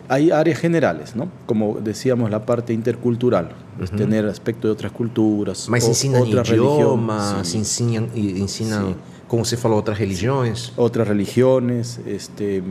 hay 0.08 0.32
áreas 0.32 0.60
generales, 0.60 1.16
¿no? 1.16 1.30
Como 1.46 1.80
decíamos, 1.82 2.30
la 2.30 2.46
parte 2.46 2.74
intercultural, 2.74 3.52
es 3.82 3.92
tener 3.92 4.26
aspecto 4.26 4.68
de 4.68 4.74
otras 4.74 4.92
culturas, 4.92 5.68
Mas 5.70 5.88
ensinam 5.88 6.22
otras 6.22 6.50
idiomas, 6.50 7.48
sí, 7.48 7.58
ensinam, 7.58 8.08
e- 8.16 8.40
ensinam 8.40 8.96
como 9.28 9.44
você 9.46 9.58
falou, 9.58 9.78
outras 9.78 9.98
religiões. 9.98 10.72
otras 10.78 11.08
religiones, 11.08 12.00
este, 12.06 12.62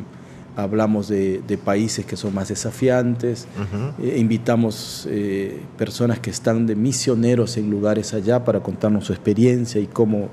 hablamos 0.57 1.09
de, 1.09 1.43
de 1.47 1.59
países 1.59 2.05
que 2.07 2.17
son 2.17 2.33
más 2.35 2.49
desafiantes, 2.49 3.47
eh, 4.01 4.17
invitamos 4.19 5.07
eh, 5.11 5.61
personas 5.77 6.21
que 6.21 6.31
están 6.31 6.67
de 6.67 6.77
misioneros 6.77 7.57
en 7.57 7.71
lugares 7.71 8.15
allá 8.15 8.45
para 8.45 8.61
contarnos 8.61 9.05
su 9.07 9.13
experiencia 9.13 9.81
y 9.81 9.87
cómo, 9.89 10.29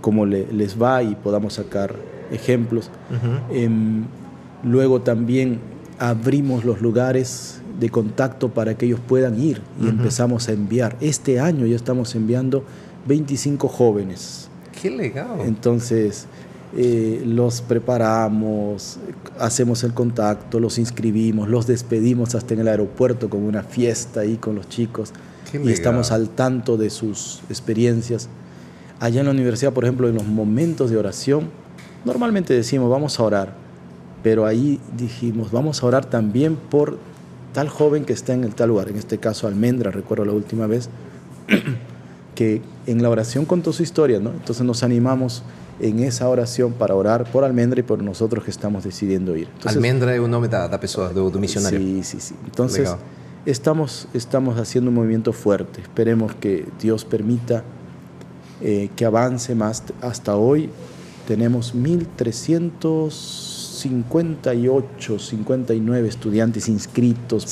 cómo 0.00 0.24
le- 0.24 0.46
les 0.52 0.80
va 0.80 1.02
y 1.02 1.14
podamos 1.14 1.54
sacar 1.54 1.94
ejemplos. 2.32 2.90
Em, 3.52 4.04
luego 4.64 5.02
también 5.02 5.60
abrimos 5.98 6.64
los 6.64 6.80
lugares 6.80 7.60
de 7.78 7.90
contacto 7.90 8.48
para 8.48 8.76
que 8.78 8.86
ellos 8.86 9.00
puedan 9.06 9.38
ir 9.38 9.60
y 9.80 9.88
empezamos 9.88 10.48
a 10.48 10.52
enviar. 10.52 10.96
Este 11.02 11.38
año 11.38 11.66
ya 11.66 11.76
estamos 11.76 12.14
enviando 12.14 12.64
25 13.06 13.68
jóvenes. 13.68 14.48
Que 14.90 14.96
legal. 14.96 15.40
Entonces, 15.44 16.26
eh, 16.76 17.22
los 17.24 17.62
preparamos, 17.62 18.98
hacemos 19.38 19.84
el 19.84 19.94
contacto, 19.94 20.60
los 20.60 20.78
inscribimos, 20.78 21.48
los 21.48 21.66
despedimos 21.66 22.34
hasta 22.34 22.54
en 22.54 22.60
el 22.60 22.68
aeropuerto 22.68 23.30
con 23.30 23.44
una 23.44 23.62
fiesta 23.62 24.20
ahí 24.20 24.36
con 24.36 24.56
los 24.56 24.68
chicos 24.68 25.12
Qué 25.50 25.58
y 25.62 25.70
estamos 25.70 26.08
legal. 26.10 26.22
al 26.22 26.28
tanto 26.30 26.76
de 26.76 26.90
sus 26.90 27.40
experiencias. 27.48 28.28
Allá 28.98 29.20
en 29.20 29.26
la 29.26 29.32
universidad, 29.32 29.72
por 29.72 29.84
ejemplo, 29.84 30.08
en 30.08 30.16
los 30.16 30.26
momentos 30.26 30.90
de 30.90 30.96
oración, 30.96 31.50
normalmente 32.04 32.52
decimos 32.52 32.90
vamos 32.90 33.20
a 33.20 33.22
orar, 33.22 33.54
pero 34.22 34.44
ahí 34.44 34.80
dijimos 34.96 35.52
vamos 35.52 35.82
a 35.82 35.86
orar 35.86 36.04
también 36.04 36.56
por 36.56 36.98
tal 37.52 37.68
joven 37.68 38.04
que 38.04 38.12
está 38.12 38.34
en 38.34 38.44
el 38.44 38.54
tal 38.54 38.70
lugar, 38.70 38.88
en 38.88 38.96
este 38.96 39.18
caso 39.18 39.46
Almendra, 39.46 39.90
recuerdo 39.90 40.24
la 40.24 40.32
última 40.32 40.66
vez, 40.66 40.90
que 42.36 42.62
en 42.86 43.02
la 43.02 43.10
oración 43.10 43.44
contó 43.44 43.72
su 43.72 43.82
historia, 43.82 44.20
¿no? 44.20 44.30
Entonces 44.30 44.64
nos 44.64 44.84
animamos 44.84 45.42
en 45.80 45.98
esa 46.00 46.28
oración 46.28 46.72
para 46.72 46.94
orar 46.94 47.24
por 47.32 47.42
Almendra 47.42 47.80
y 47.80 47.82
por 47.82 48.02
nosotros 48.02 48.44
que 48.44 48.50
estamos 48.50 48.84
decidiendo 48.84 49.36
ir. 49.36 49.48
Entonces, 49.48 49.76
Almendra 49.76 50.14
é 50.14 50.20
o 50.20 50.28
nome 50.28 50.46
da, 50.46 50.68
da 50.68 50.78
pessoa, 50.78 51.08
do, 51.08 51.28
do 51.30 51.40
missionário. 51.40 51.80
Sí, 51.80 52.02
sí, 52.04 52.20
sí. 52.20 52.34
Entonces, 52.44 52.84
Legal. 52.84 52.98
estamos, 53.44 54.06
estamos 54.14 54.58
haciendo 54.58 54.90
un 54.90 54.94
movimiento 54.94 55.32
fuerte. 55.32 55.80
Esperemos 55.80 56.34
que 56.36 56.66
Dios 56.80 57.04
permita 57.04 57.64
eh, 58.60 58.90
que 58.94 59.04
avance 59.04 59.54
más. 59.54 59.82
Hasta 60.00 60.36
hoy 60.36 60.70
tenemos 61.26 61.74
1.358, 63.84 65.18
59 65.18 66.08
estudiantes 66.08 66.68
inscritos. 66.68 67.44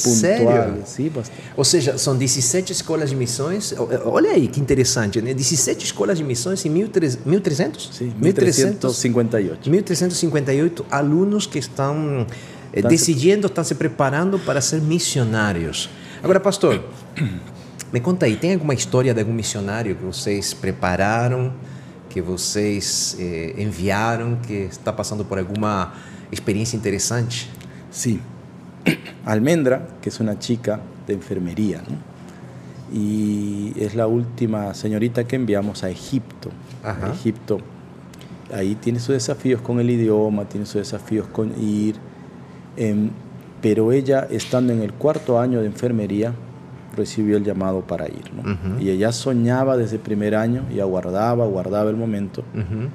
Sí, 0.86 1.10
bastante. 1.10 1.40
Ou 1.56 1.64
seja, 1.64 1.98
são 1.98 2.16
17 2.16 2.72
escolas 2.72 3.10
de 3.10 3.16
missões. 3.16 3.72
O- 3.72 3.88
Olha 4.10 4.30
aí 4.30 4.48
que 4.48 4.60
interessante, 4.60 5.20
né? 5.20 5.34
17 5.34 5.84
escolas 5.84 6.18
de 6.18 6.24
missões 6.24 6.64
e 6.64 6.68
1.300? 6.68 7.88
Sí, 7.92 8.12
1.300 8.20 8.78
1.358. 8.80 9.70
1.358 9.70 10.84
alunos 10.90 11.46
que 11.46 11.58
estão 11.58 12.26
eh, 12.72 12.82
decidindo, 12.82 13.46
estão 13.46 13.64
se 13.64 13.74
preparando 13.74 14.38
para 14.38 14.60
ser 14.60 14.80
missionários. 14.80 15.88
Agora, 16.22 16.40
pastor, 16.40 16.82
me 17.92 18.00
conta 18.00 18.26
aí, 18.26 18.36
tem 18.36 18.54
alguma 18.54 18.74
história 18.74 19.12
de 19.14 19.20
algum 19.20 19.32
missionário 19.32 19.94
que 19.94 20.04
vocês 20.04 20.52
prepararam, 20.54 21.52
que 22.08 22.20
vocês 22.20 23.16
eh, 23.18 23.54
enviaram, 23.58 24.36
que 24.46 24.54
está 24.70 24.92
passando 24.92 25.24
por 25.24 25.38
alguma 25.38 25.92
experiência 26.34 26.76
interessante? 26.76 27.48
Sí. 27.90 28.20
Almendra, 29.24 29.86
que 30.02 30.10
es 30.10 30.20
una 30.20 30.38
chica 30.38 30.80
de 31.06 31.14
enfermería, 31.14 31.82
¿no? 31.88 32.14
y 32.92 33.72
es 33.76 33.94
la 33.94 34.06
última 34.06 34.72
señorita 34.74 35.24
que 35.24 35.36
enviamos 35.36 35.82
a 35.82 35.90
Egipto. 35.90 36.50
Ajá. 36.82 37.12
Egipto, 37.12 37.58
ahí 38.54 38.76
tiene 38.76 39.00
sus 39.00 39.14
desafíos 39.14 39.60
con 39.60 39.80
el 39.80 39.90
idioma, 39.90 40.44
tiene 40.44 40.66
sus 40.66 40.76
desafíos 40.76 41.26
con 41.26 41.52
ir, 41.60 41.96
em, 42.76 43.10
pero 43.60 43.90
ella, 43.92 44.28
estando 44.30 44.72
en 44.72 44.82
el 44.82 44.92
cuarto 44.92 45.40
año 45.40 45.60
de 45.60 45.66
enfermería, 45.66 46.34
recibió 46.94 47.36
el 47.36 47.44
llamado 47.44 47.80
para 47.80 48.06
ir. 48.06 48.30
¿no? 48.32 48.42
Ujú. 48.42 48.80
Y 48.80 48.90
ella 48.90 49.10
soñaba 49.10 49.76
desde 49.76 49.96
el 49.96 50.02
primer 50.02 50.36
año, 50.36 50.62
y 50.72 50.78
aguardaba, 50.78 51.46
guardaba 51.46 51.90
el 51.90 51.96
momento. 51.96 52.44
Uhum. 52.54 52.88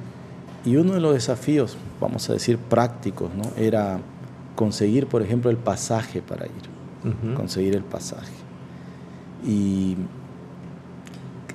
Y 0.66 0.75
uno 0.75 0.94
de 0.94 1.00
los 1.00 1.13
desafíos, 1.13 1.78
vamos 2.01 2.30
a 2.30 2.34
decir 2.34 2.58
prácticos, 2.58 3.30
¿no? 3.34 3.44
era 3.58 4.00
conseguir, 4.56 5.08
por 5.08 5.22
ejemplo, 5.22 5.50
el 5.50 5.58
pasaje 5.58 6.22
para 6.22 6.46
ir, 6.46 7.34
conseguir 7.36 7.75
el 7.75 7.84
pasaje. 7.84 8.34
Y 9.46 9.96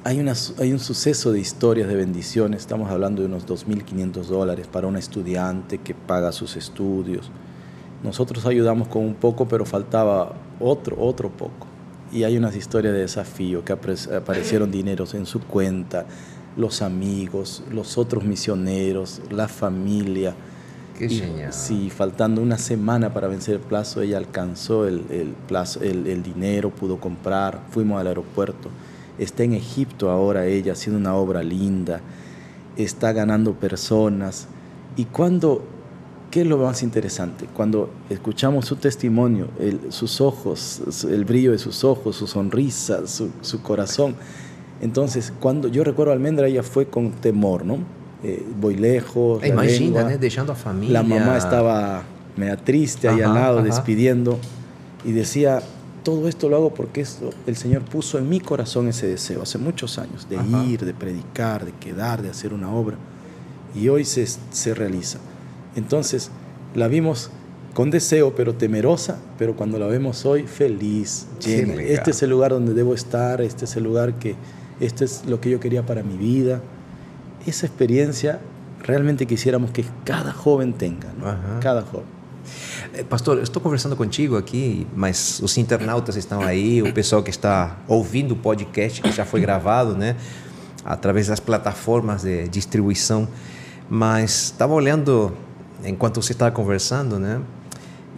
hay, 0.04 0.20
una, 0.20 0.32
hay 0.58 0.73
un 0.73 0.78
suceso 0.78 1.32
de 1.32 1.40
historias 1.40 1.88
de 1.88 1.96
bendiciones, 1.96 2.61
estamos 2.61 2.90
hablando 2.90 3.20
de 3.20 3.28
unos 3.28 3.46
2.500 3.46 4.25
dólares 4.25 4.66
para 4.66 4.87
un 4.87 4.96
estudiante 4.96 5.78
que 5.78 5.94
paga 5.94 6.32
sus 6.32 6.56
estudios. 6.56 7.30
Nosotros 8.02 8.46
ayudamos 8.46 8.88
con 8.88 9.04
un 9.04 9.14
poco, 9.14 9.49
pero 9.49 9.66
faltaba 9.66 10.32
otro, 10.61 10.96
otro 10.99 11.30
poco. 11.30 11.66
Y 12.12 12.25
hay 12.25 12.37
unas 12.37 12.54
historias 12.54 12.94
de 12.94 13.00
desafío 13.00 13.64
que 13.64 13.73
aparecieron 13.73 14.70
dineros 14.70 15.14
en 15.14 15.26
su 15.26 15.40
cuenta, 15.40 16.06
los 16.56 16.82
amigos, 16.82 17.62
los 17.73 17.99
otros 17.99 18.25
misioneros, 18.25 19.20
la 19.30 19.49
familia. 19.49 20.34
Que 20.99 21.06
Y, 21.06 21.18
genial. 21.18 21.52
Sí, 21.52 21.90
faltando 21.90 22.40
una 22.40 22.56
semana 22.58 23.12
para 23.12 23.26
vencer 23.26 23.54
el 23.56 23.61
plazo, 23.61 24.00
ella 24.02 24.16
alcanzó 24.18 24.87
el, 24.87 25.02
el 25.11 25.34
plazo, 25.49 25.80
el, 25.82 26.06
el 26.06 26.23
dinero, 26.23 26.70
pudo 26.70 27.00
comprar, 27.00 27.61
fuimos 27.70 28.00
al 28.00 28.06
aeropuerto. 28.06 28.68
Está 29.18 29.42
en 29.42 29.54
Egipto 29.54 30.11
ahora 30.11 30.46
ella 30.46 30.73
haciendo 30.73 30.99
una 31.00 31.14
obra 31.16 31.42
linda, 31.42 32.00
está 32.76 33.12
ganando 33.12 33.54
personas. 33.54 34.46
Y 34.96 35.06
cuando, 35.06 35.64
¿qué 36.30 36.42
es 36.42 36.46
lo 36.46 36.58
más 36.58 36.82
interesante? 36.84 37.46
Cuando 37.52 37.90
escuchamos 38.08 38.66
su 38.66 38.76
testimonio, 38.76 39.49
el- 39.58 39.92
sus 39.92 40.20
ojos, 40.20 41.04
el 41.11 41.25
brillo 41.25 41.50
de 41.52 41.58
sus 41.58 41.82
ojos, 41.82 42.14
su 42.16 42.26
sonrisa, 42.28 43.06
su, 43.08 43.30
su 43.40 43.62
corazón. 43.62 44.14
Entonces, 44.81 45.33
cuando 45.40 45.69
yo 45.69 45.85
recuerdo 45.85 46.12
a 46.12 46.14
Almendra, 46.14 46.47
ella 46.47 46.62
fue 46.62 46.87
con 46.87 47.11
temor, 47.12 47.64
¿no? 47.64 47.78
Eh, 48.23 48.45
voy 48.61 48.76
lejos. 48.76 49.40
la 49.43 49.49
Imagina, 49.49 49.78
lengua. 49.99 50.04
né? 50.04 50.19
Deixando 50.19 50.52
a 50.52 50.57
família. 50.57 50.93
La 50.95 51.02
mamá 51.02 51.37
estaba 51.37 52.02
media 52.37 52.57
triste 52.57 53.09
ahí 53.09 53.21
Ajá, 53.21 53.28
al 53.28 53.35
lado, 53.35 53.59
ajá. 53.59 53.66
despidiendo, 53.66 54.38
y 55.04 55.12
decía, 55.12 55.62
todo 56.02 56.26
esto 56.28 56.49
lo 56.49 56.57
hago 56.57 56.75
porque 56.75 57.00
esto, 57.00 57.31
el 57.47 57.57
Señor 57.57 57.83
puso 57.83 58.19
en 58.19 58.28
mi 58.28 58.40
corazón 58.40 58.88
ese 58.88 59.07
deseo 59.07 59.43
hace 59.43 59.59
muchos 59.59 59.99
años, 59.99 60.28
de 60.28 60.37
Ajá. 60.38 60.64
ir, 60.64 60.85
de 60.85 60.93
predicar, 60.95 61.64
de 61.64 61.73
quedar, 61.73 62.23
de 62.23 62.31
hacer 62.31 62.52
una 62.52 62.71
obra, 62.71 62.97
y 63.75 63.88
hoy 63.88 64.04
se, 64.04 64.26
se 64.50 64.75
realiza. 64.75 65.19
Entonces, 65.76 66.31
la 66.75 66.88
vimos 66.88 67.31
con 67.75 67.90
deseo, 67.90 68.35
pero 68.35 68.54
temerosa, 68.54 69.19
pero 69.38 69.54
cuando 69.57 69.78
la 69.78 69.87
vemos 69.87 70.25
hoy, 70.26 70.45
feliz, 70.45 71.26
llena. 71.45 71.75
Este 71.83 72.11
es 72.12 72.23
el 72.23 72.31
lugar 72.31 72.52
donde 72.52 72.73
debo 72.75 72.95
estar, 72.95 73.40
este 73.40 73.64
es 73.64 73.76
el 73.76 73.85
lugar 73.85 74.14
que, 74.19 74.35
este 74.81 75.04
es 75.04 75.25
lo 75.26 75.40
que 75.40 75.50
yo 75.50 75.61
quería 75.61 75.85
para 75.85 76.02
mi 76.02 76.16
vida. 76.16 76.61
Esa 77.47 77.66
experiencia 77.66 78.40
realmente 78.83 79.26
quisiéramos 79.26 79.71
que 79.71 79.85
cada 80.04 80.33
joven 80.33 80.73
tenga, 80.73 81.12
¿no? 81.19 81.26
Ajá. 81.26 81.61
cada 81.61 81.83
joven. 81.83 82.14
Eh, 82.93 83.04
Pastor, 83.04 83.38
eu 83.38 83.43
estou 83.43 83.62
conversando 83.62 83.97
contigo 83.97 84.37
aqui, 84.37 84.87
mas 84.95 85.40
os 85.40 85.57
internautas 85.57 86.16
estão 86.16 86.43
aí, 86.43 86.83
o 86.83 86.93
pessoal 86.93 87.23
que 87.23 87.31
está 87.31 87.78
ouvindo 87.88 88.33
o 88.33 88.37
podcast 88.37 89.00
que 89.00 89.11
já 89.11 89.25
foi 89.25 89.40
gravado, 89.40 89.97
né? 89.97 90.16
Através 90.85 91.28
das 91.28 91.40
plataformas 91.40 92.23
de 92.23 92.49
distribuição. 92.49 93.26
Mas 93.88 94.45
estava 94.45 94.75
olhando 94.75 95.33
enquanto 95.85 96.21
você 96.21 96.33
estava 96.33 96.50
conversando, 96.50 97.19
né? 97.19 97.40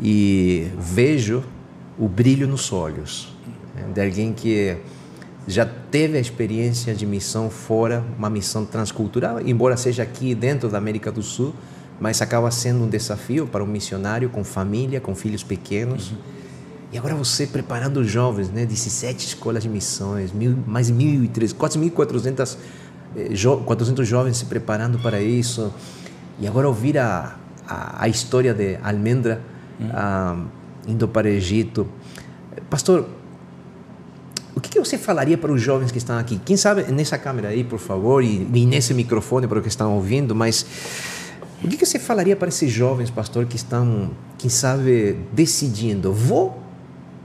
E 0.02 0.68
vejo 0.78 1.42
o 1.98 2.08
brilho 2.08 2.46
nos 2.46 2.72
olhos 2.72 3.34
né? 3.74 3.86
de 3.94 4.00
alguém 4.00 4.32
que 4.32 4.76
já 5.46 5.64
teve 5.64 6.18
a 6.18 6.20
experiência 6.20 6.94
de 6.94 7.06
missão 7.06 7.48
fora, 7.48 8.04
uma 8.18 8.28
missão 8.28 8.64
transcultural, 8.64 9.40
embora 9.40 9.76
seja 9.76 10.02
aqui 10.02 10.34
dentro 10.34 10.68
da 10.68 10.78
América 10.78 11.12
do 11.12 11.22
Sul, 11.22 11.54
mas 12.00 12.20
acaba 12.20 12.50
sendo 12.50 12.84
um 12.84 12.88
desafio 12.88 13.46
para 13.46 13.62
um 13.62 13.66
missionário 13.66 14.28
com 14.28 14.42
família, 14.42 15.00
com 15.00 15.14
filhos 15.14 15.42
pequenos. 15.42 16.12
E 16.92 16.98
agora 16.98 17.14
você 17.14 17.46
preparando 17.46 17.98
os 17.98 18.10
jovens, 18.10 18.50
né? 18.50 18.64
17 18.66 19.26
escolas 19.26 19.62
de 19.62 19.68
missões, 19.68 20.32
mil, 20.32 20.56
mais 20.66 20.88
de 20.88 20.94
1.300, 20.94 21.54
quase 21.54 21.78
1.400 21.78 22.56
eh, 23.16 23.34
jo 23.34 23.58
400 23.58 24.06
jovens 24.06 24.36
se 24.36 24.44
preparando 24.44 24.98
para 24.98 25.20
isso. 25.20 25.72
E 26.38 26.46
agora 26.46 26.68
ouvir 26.68 26.98
a, 26.98 27.36
a, 27.66 28.04
a 28.04 28.08
história 28.08 28.52
de 28.52 28.78
Almendra 28.82 29.40
ah, 29.90 30.36
indo 30.86 31.08
para 31.08 31.26
o 31.26 31.30
Egito. 31.30 31.86
Pastor, 32.68 33.08
o 34.56 34.60
que, 34.60 34.70
que 34.70 34.78
você 34.78 34.96
falaria 34.96 35.36
para 35.36 35.52
os 35.52 35.60
jovens 35.60 35.92
que 35.92 35.98
estão 35.98 36.18
aqui? 36.18 36.40
Quem 36.42 36.56
sabe 36.56 36.90
nessa 36.90 37.18
câmera 37.18 37.48
aí, 37.48 37.62
por 37.62 37.78
favor, 37.78 38.24
e, 38.24 38.48
e 38.54 38.64
nesse 38.64 38.94
microfone 38.94 39.46
para 39.46 39.58
os 39.58 39.62
que 39.62 39.68
estão 39.68 39.94
ouvindo, 39.94 40.34
mas 40.34 40.64
O 41.62 41.68
que, 41.68 41.76
que 41.76 41.86
você 41.86 41.98
falaria 41.98 42.36
para 42.36 42.48
esses 42.48 42.70
jovens, 42.70 43.10
pastor, 43.10 43.46
que 43.46 43.56
estão, 43.56 44.10
quem 44.38 44.50
sabe, 44.50 45.18
decidindo, 45.32 46.12
vou 46.12 46.62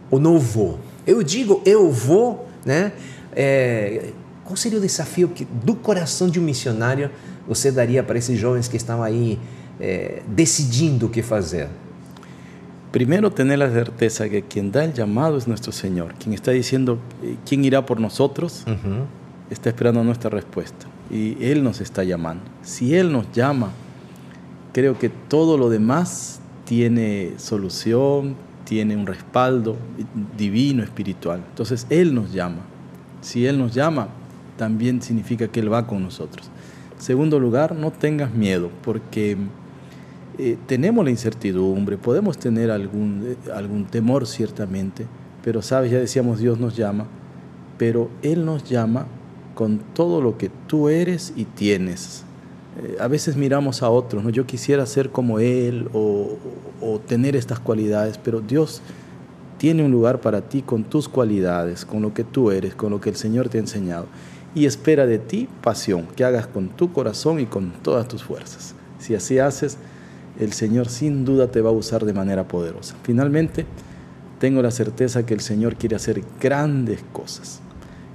ou 0.09 0.19
não 0.19 0.39
vou? 0.39 0.79
Eu 1.05 1.21
digo, 1.21 1.61
eu 1.65 1.91
vou, 1.91 2.47
né? 2.65 2.93
É, 3.33 4.09
qual 4.43 4.55
seria 4.55 4.77
o 4.77 4.81
desafio 4.81 5.29
que, 5.29 5.45
do 5.45 5.75
coração 5.75 6.29
de 6.29 6.39
um 6.39 6.43
missionário 6.43 7.09
você 7.47 7.71
daria 7.71 8.03
para 8.03 8.17
esses 8.17 8.37
jovens 8.37 8.67
que 8.67 8.77
estão 8.77 9.01
aí 9.01 9.39
é, 9.79 10.21
decidindo 10.27 11.05
o 11.07 11.09
que 11.09 11.21
fazer? 11.21 11.67
Primero, 12.91 13.31
tener 13.31 13.59
la 13.59 13.69
certeza 13.69 14.27
que 14.27 14.41
quien 14.41 14.71
da 14.71 14.83
el 14.83 14.93
llamado 14.93 15.37
es 15.37 15.47
nuestro 15.47 15.71
Señor. 15.71 16.13
Quien 16.15 16.33
está 16.33 16.51
diciendo 16.51 16.99
eh, 17.23 17.37
quién 17.47 17.63
irá 17.63 17.85
por 17.85 18.01
nosotros, 18.01 18.65
uh 18.67 18.71
-huh. 18.71 19.05
está 19.49 19.69
esperando 19.69 20.03
nuestra 20.03 20.29
respuesta. 20.29 20.87
Y 21.09 21.37
Él 21.43 21.63
nos 21.63 21.79
está 21.79 22.03
llamando. 22.03 22.43
Si 22.61 22.95
Él 22.95 23.11
nos 23.11 23.31
llama, 23.31 23.71
creo 24.73 24.99
que 24.99 25.09
todo 25.09 25.57
lo 25.57 25.69
demás 25.69 26.41
tiene 26.65 27.33
solución, 27.37 28.35
tiene 28.65 28.95
un 28.95 29.05
respaldo 29.05 29.77
divino, 30.37 30.83
espiritual. 30.83 31.41
Entonces 31.49 31.87
Él 31.89 32.13
nos 32.13 32.33
llama. 32.33 32.59
Si 33.21 33.45
Él 33.45 33.57
nos 33.57 33.73
llama, 33.73 34.09
también 34.57 35.01
significa 35.01 35.47
que 35.47 35.61
Él 35.61 35.71
va 35.71 35.87
con 35.87 36.03
nosotros. 36.03 36.49
Segundo 36.97 37.39
lugar, 37.39 37.75
no 37.75 37.91
tengas 37.91 38.33
miedo, 38.33 38.69
porque 38.83 39.35
eh, 40.43 40.57
tenemos 40.65 41.05
la 41.05 41.11
incertidumbre, 41.11 41.97
podemos 41.97 42.35
tener 42.35 42.71
algún, 42.71 43.21
eh, 43.23 43.51
algún 43.51 43.85
temor 43.85 44.25
ciertamente, 44.25 45.05
pero 45.43 45.61
sabes, 45.61 45.91
ya 45.91 45.99
decíamos, 45.99 46.39
Dios 46.39 46.59
nos 46.59 46.75
llama, 46.75 47.05
pero 47.77 48.09
Él 48.23 48.43
nos 48.43 48.67
llama 48.67 49.05
con 49.53 49.77
todo 49.93 50.19
lo 50.19 50.39
que 50.39 50.49
tú 50.65 50.89
eres 50.89 51.31
y 51.35 51.45
tienes. 51.45 52.23
Eh, 52.81 52.97
a 52.99 53.07
veces 53.07 53.37
miramos 53.37 53.83
a 53.83 53.91
otros, 53.91 54.23
¿no? 54.23 54.31
yo 54.31 54.47
quisiera 54.47 54.83
ser 54.87 55.11
como 55.11 55.37
Él 55.37 55.89
o, 55.93 56.39
o 56.81 56.97
tener 56.97 57.35
estas 57.35 57.59
cualidades, 57.59 58.17
pero 58.17 58.41
Dios 58.41 58.81
tiene 59.59 59.85
un 59.85 59.91
lugar 59.91 60.21
para 60.21 60.41
ti 60.41 60.63
con 60.63 60.85
tus 60.85 61.07
cualidades, 61.07 61.85
con 61.85 62.01
lo 62.01 62.15
que 62.15 62.23
tú 62.23 62.49
eres, 62.49 62.73
con 62.73 62.89
lo 62.89 62.99
que 62.99 63.09
el 63.09 63.15
Señor 63.15 63.47
te 63.49 63.59
ha 63.59 63.61
enseñado. 63.61 64.07
Y 64.55 64.65
espera 64.65 65.05
de 65.05 65.19
ti 65.19 65.47
pasión, 65.61 66.07
que 66.15 66.23
hagas 66.23 66.47
con 66.47 66.69
tu 66.69 66.91
corazón 66.91 67.39
y 67.39 67.45
con 67.45 67.73
todas 67.83 68.07
tus 68.07 68.23
fuerzas. 68.23 68.73
Si 68.97 69.13
así 69.13 69.37
haces, 69.37 69.77
el 70.39 70.53
Señor 70.53 70.89
sin 70.89 71.25
duda 71.25 71.47
te 71.47 71.61
va 71.61 71.69
a 71.69 71.73
usar 71.73 72.05
de 72.05 72.13
manera 72.13 72.47
poderosa. 72.47 72.95
Finalmente, 73.03 73.65
tengo 74.39 74.61
la 74.61 74.71
certeza 74.71 75.25
que 75.25 75.33
el 75.33 75.41
Señor 75.41 75.75
quiere 75.75 75.95
hacer 75.95 76.23
grandes 76.39 77.03
cosas 77.13 77.61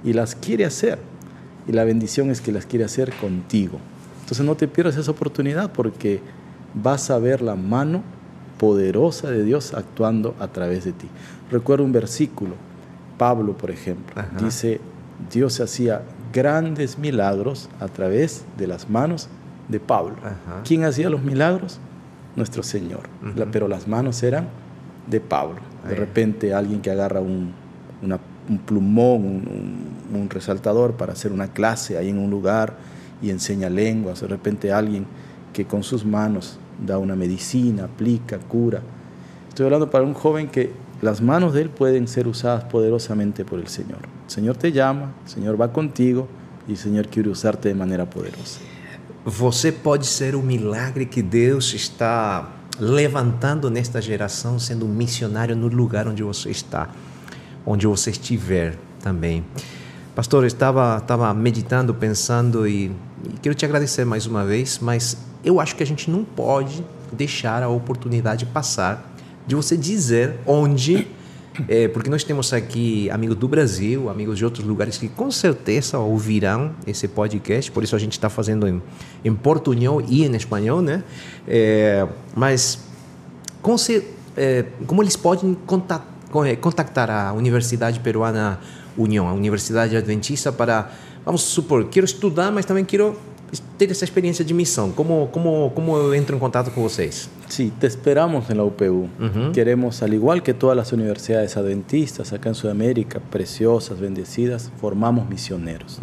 y 0.03 0.13
las 0.13 0.35
quiere 0.35 0.65
hacer. 0.65 0.99
Y 1.67 1.71
la 1.73 1.83
bendición 1.83 2.29
es 2.29 2.41
que 2.41 2.51
las 2.51 2.65
quiere 2.65 2.85
hacer 2.85 3.13
contigo. 3.13 3.79
Entonces 4.21 4.45
no 4.45 4.55
te 4.55 4.67
pierdas 4.67 4.97
esa 4.97 5.11
oportunidad 5.11 5.71
porque 5.71 6.21
vas 6.73 7.09
a 7.11 7.17
ver 7.17 7.41
la 7.41 7.55
mano 7.55 8.03
poderosa 8.57 9.29
de 9.29 9.43
Dios 9.43 9.73
actuando 9.73 10.35
a 10.39 10.47
través 10.47 10.85
de 10.85 10.91
ti. 10.91 11.07
Recuerdo 11.51 11.85
un 11.85 11.91
versículo, 11.91 12.55
Pablo 13.17 13.55
por 13.55 13.71
ejemplo, 13.71 14.19
Ajá. 14.19 14.37
dice, 14.43 14.81
Dios 15.31 15.59
hacía 15.59 16.01
grandes 16.33 16.97
milagros 16.97 17.69
a 17.79 17.87
través 17.87 18.43
de 18.57 18.67
las 18.67 18.89
manos 18.89 19.29
de 19.69 19.79
Pablo. 19.79 20.15
Ajá. 20.21 20.61
¿Quién 20.65 20.83
hacía 20.83 21.09
los 21.09 21.23
milagros? 21.23 21.79
Nuestro 22.37 22.63
Señor. 22.63 23.09
Uh 23.21 23.37
-huh. 23.37 23.47
Pero 23.51 23.67
las 23.67 23.87
manos 23.87 24.23
eran 24.23 24.47
de 25.07 25.19
Pablo. 25.19 25.59
De 25.83 25.93
Ahí. 25.93 25.99
repente 25.99 26.53
alguien 26.53 26.79
que 26.81 26.91
agarra 26.91 27.19
un, 27.19 27.51
una, 28.01 28.19
un 28.49 28.57
plumón, 28.59 29.25
un, 29.25 29.87
un, 30.13 30.21
un, 30.21 30.29
resaltador 30.29 30.93
para 30.93 31.11
hacer 31.13 31.33
una 31.33 31.47
clase 31.47 31.97
ahí 31.97 32.09
en 32.09 32.17
un 32.17 32.29
lugar 32.29 32.77
y 33.21 33.29
enseña 33.29 33.69
lenguas. 33.69 34.21
De 34.21 34.27
repente 34.27 34.71
alguien 34.71 35.05
que 35.51 35.65
con 35.65 35.83
sus 35.83 36.05
manos 36.05 36.59
da 36.85 36.97
una 36.97 37.15
medicina, 37.15 37.85
aplica, 37.85 38.37
cura. 38.37 38.81
Estoy 39.49 39.65
hablando 39.65 39.89
para 39.89 40.05
un 40.05 40.13
joven 40.13 40.47
que 40.47 40.71
las 41.01 41.21
manos 41.21 41.53
de 41.53 41.61
él 41.63 41.69
pueden 41.69 42.07
ser 42.07 42.27
usadas 42.27 42.63
poderosamente 42.65 43.43
por 43.45 43.59
el 43.59 43.67
Señor. 43.67 43.99
El 44.25 44.31
Señor 44.31 44.57
te 44.57 44.71
llama, 44.71 45.13
el 45.25 45.29
Señor 45.29 45.59
va 45.59 45.71
contigo 45.71 46.27
y 46.67 46.71
el 46.71 46.77
Señor 46.77 47.07
quiere 47.07 47.29
usarte 47.29 47.69
de 47.69 47.75
manera 47.75 48.05
poderosa. 48.09 48.59
Você 49.29 49.73
pode 49.73 50.07
ser 50.07 50.35
o 50.35 50.41
milagre 50.41 51.05
que 51.05 51.21
Deus 51.21 51.73
está 51.73 52.49
levantando 52.79 53.69
nesta 53.69 54.01
geração, 54.01 54.57
sendo 54.57 54.85
um 54.85 54.87
missionário 54.87 55.53
no 55.53 55.67
lugar 55.67 56.07
onde 56.07 56.23
você 56.23 56.49
está, 56.49 56.89
onde 57.65 57.85
você 57.85 58.11
estiver 58.11 58.77
também. 59.01 59.43
Pastor, 60.15 60.43
eu 60.43 60.47
estava, 60.47 60.99
estava 60.99 61.33
meditando, 61.33 61.93
pensando 61.93 62.65
e, 62.65 62.85
e 62.85 62.93
quero 63.41 63.53
te 63.53 63.65
agradecer 63.65 64.05
mais 64.05 64.25
uma 64.25 64.45
vez, 64.45 64.79
mas 64.81 65.17
eu 65.43 65.59
acho 65.59 65.75
que 65.75 65.83
a 65.83 65.85
gente 65.85 66.09
não 66.09 66.23
pode 66.23 66.81
deixar 67.11 67.61
a 67.61 67.67
oportunidade 67.67 68.45
passar 68.45 69.13
de 69.45 69.55
você 69.55 69.75
dizer 69.75 70.35
onde 70.45 71.05
é, 71.67 71.87
porque 71.87 72.09
nós 72.09 72.23
temos 72.23 72.53
aqui 72.53 73.09
amigos 73.09 73.35
do 73.35 73.47
Brasil, 73.47 74.09
amigos 74.09 74.37
de 74.37 74.45
outros 74.45 74.65
lugares 74.65 74.97
que 74.97 75.07
com 75.07 75.31
certeza 75.31 75.97
ouvirão 75.97 76.75
esse 76.85 77.07
podcast, 77.07 77.71
por 77.71 77.83
isso 77.83 77.95
a 77.95 77.99
gente 77.99 78.13
está 78.13 78.29
fazendo 78.29 78.67
em, 78.67 78.81
em 79.23 79.33
portunhol 79.33 80.01
e 80.01 80.25
em 80.25 80.35
espanhol, 80.35 80.81
né? 80.81 81.03
É, 81.47 82.07
mas 82.35 82.79
com 83.61 83.77
se, 83.77 84.03
é, 84.35 84.65
como 84.85 85.01
eles 85.01 85.15
podem 85.15 85.57
contactar 86.61 87.09
a 87.09 87.33
Universidade 87.33 87.99
Peruana 87.99 88.59
União, 88.97 89.27
a 89.27 89.33
Universidade 89.33 89.95
Adventista 89.95 90.51
para, 90.51 90.91
vamos 91.25 91.41
supor, 91.41 91.85
quero 91.85 92.05
estudar, 92.05 92.51
mas 92.51 92.65
também 92.65 92.83
quero 92.83 93.15
ter 93.77 93.91
essa 93.91 94.03
experiência 94.03 94.43
de 94.43 94.53
missão. 94.53 94.91
Como, 94.91 95.27
como, 95.31 95.71
como 95.71 95.95
eu 95.95 96.13
entro 96.13 96.35
em 96.35 96.39
contato 96.39 96.71
com 96.71 96.81
vocês? 96.81 97.29
Sí, 97.47 97.71
te 97.79 97.87
esperamos 97.87 98.49
en 98.49 98.57
la 98.57 98.63
UPU. 98.63 98.83
Uh 98.83 99.09
-huh. 99.19 99.51
Queremos, 99.51 100.01
al 100.03 100.13
igual 100.13 100.41
que 100.41 100.53
todas 100.53 100.75
las 100.75 100.91
universidades 100.91 101.55
adventistas 101.57 102.33
acá 102.33 102.49
en 102.49 102.55
Sudamérica, 102.55 103.19
preciosas, 103.31 103.99
bendecidas, 103.99 104.71
formamos 104.81 105.29
misioneros. 105.29 105.99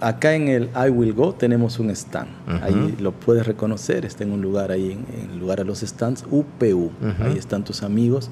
Acá 0.00 0.34
en 0.34 0.48
el 0.48 0.70
I 0.74 0.90
Will 0.90 1.12
Go 1.12 1.32
tenemos 1.34 1.78
un 1.80 1.90
stand. 1.90 2.28
Ahí 2.62 2.96
lo 3.00 3.12
puedes 3.12 3.46
reconocer. 3.46 4.04
Está 4.04 4.24
en 4.24 4.32
un 4.32 4.40
lugar 4.40 4.70
ahí, 4.70 4.92
en, 4.92 5.32
en 5.32 5.38
lugar 5.40 5.60
a 5.60 5.64
los 5.64 5.80
stands, 5.80 6.24
UPU. 6.30 6.90
Ahí 7.20 7.36
están 7.36 7.64
tus 7.64 7.82
amigos. 7.82 8.30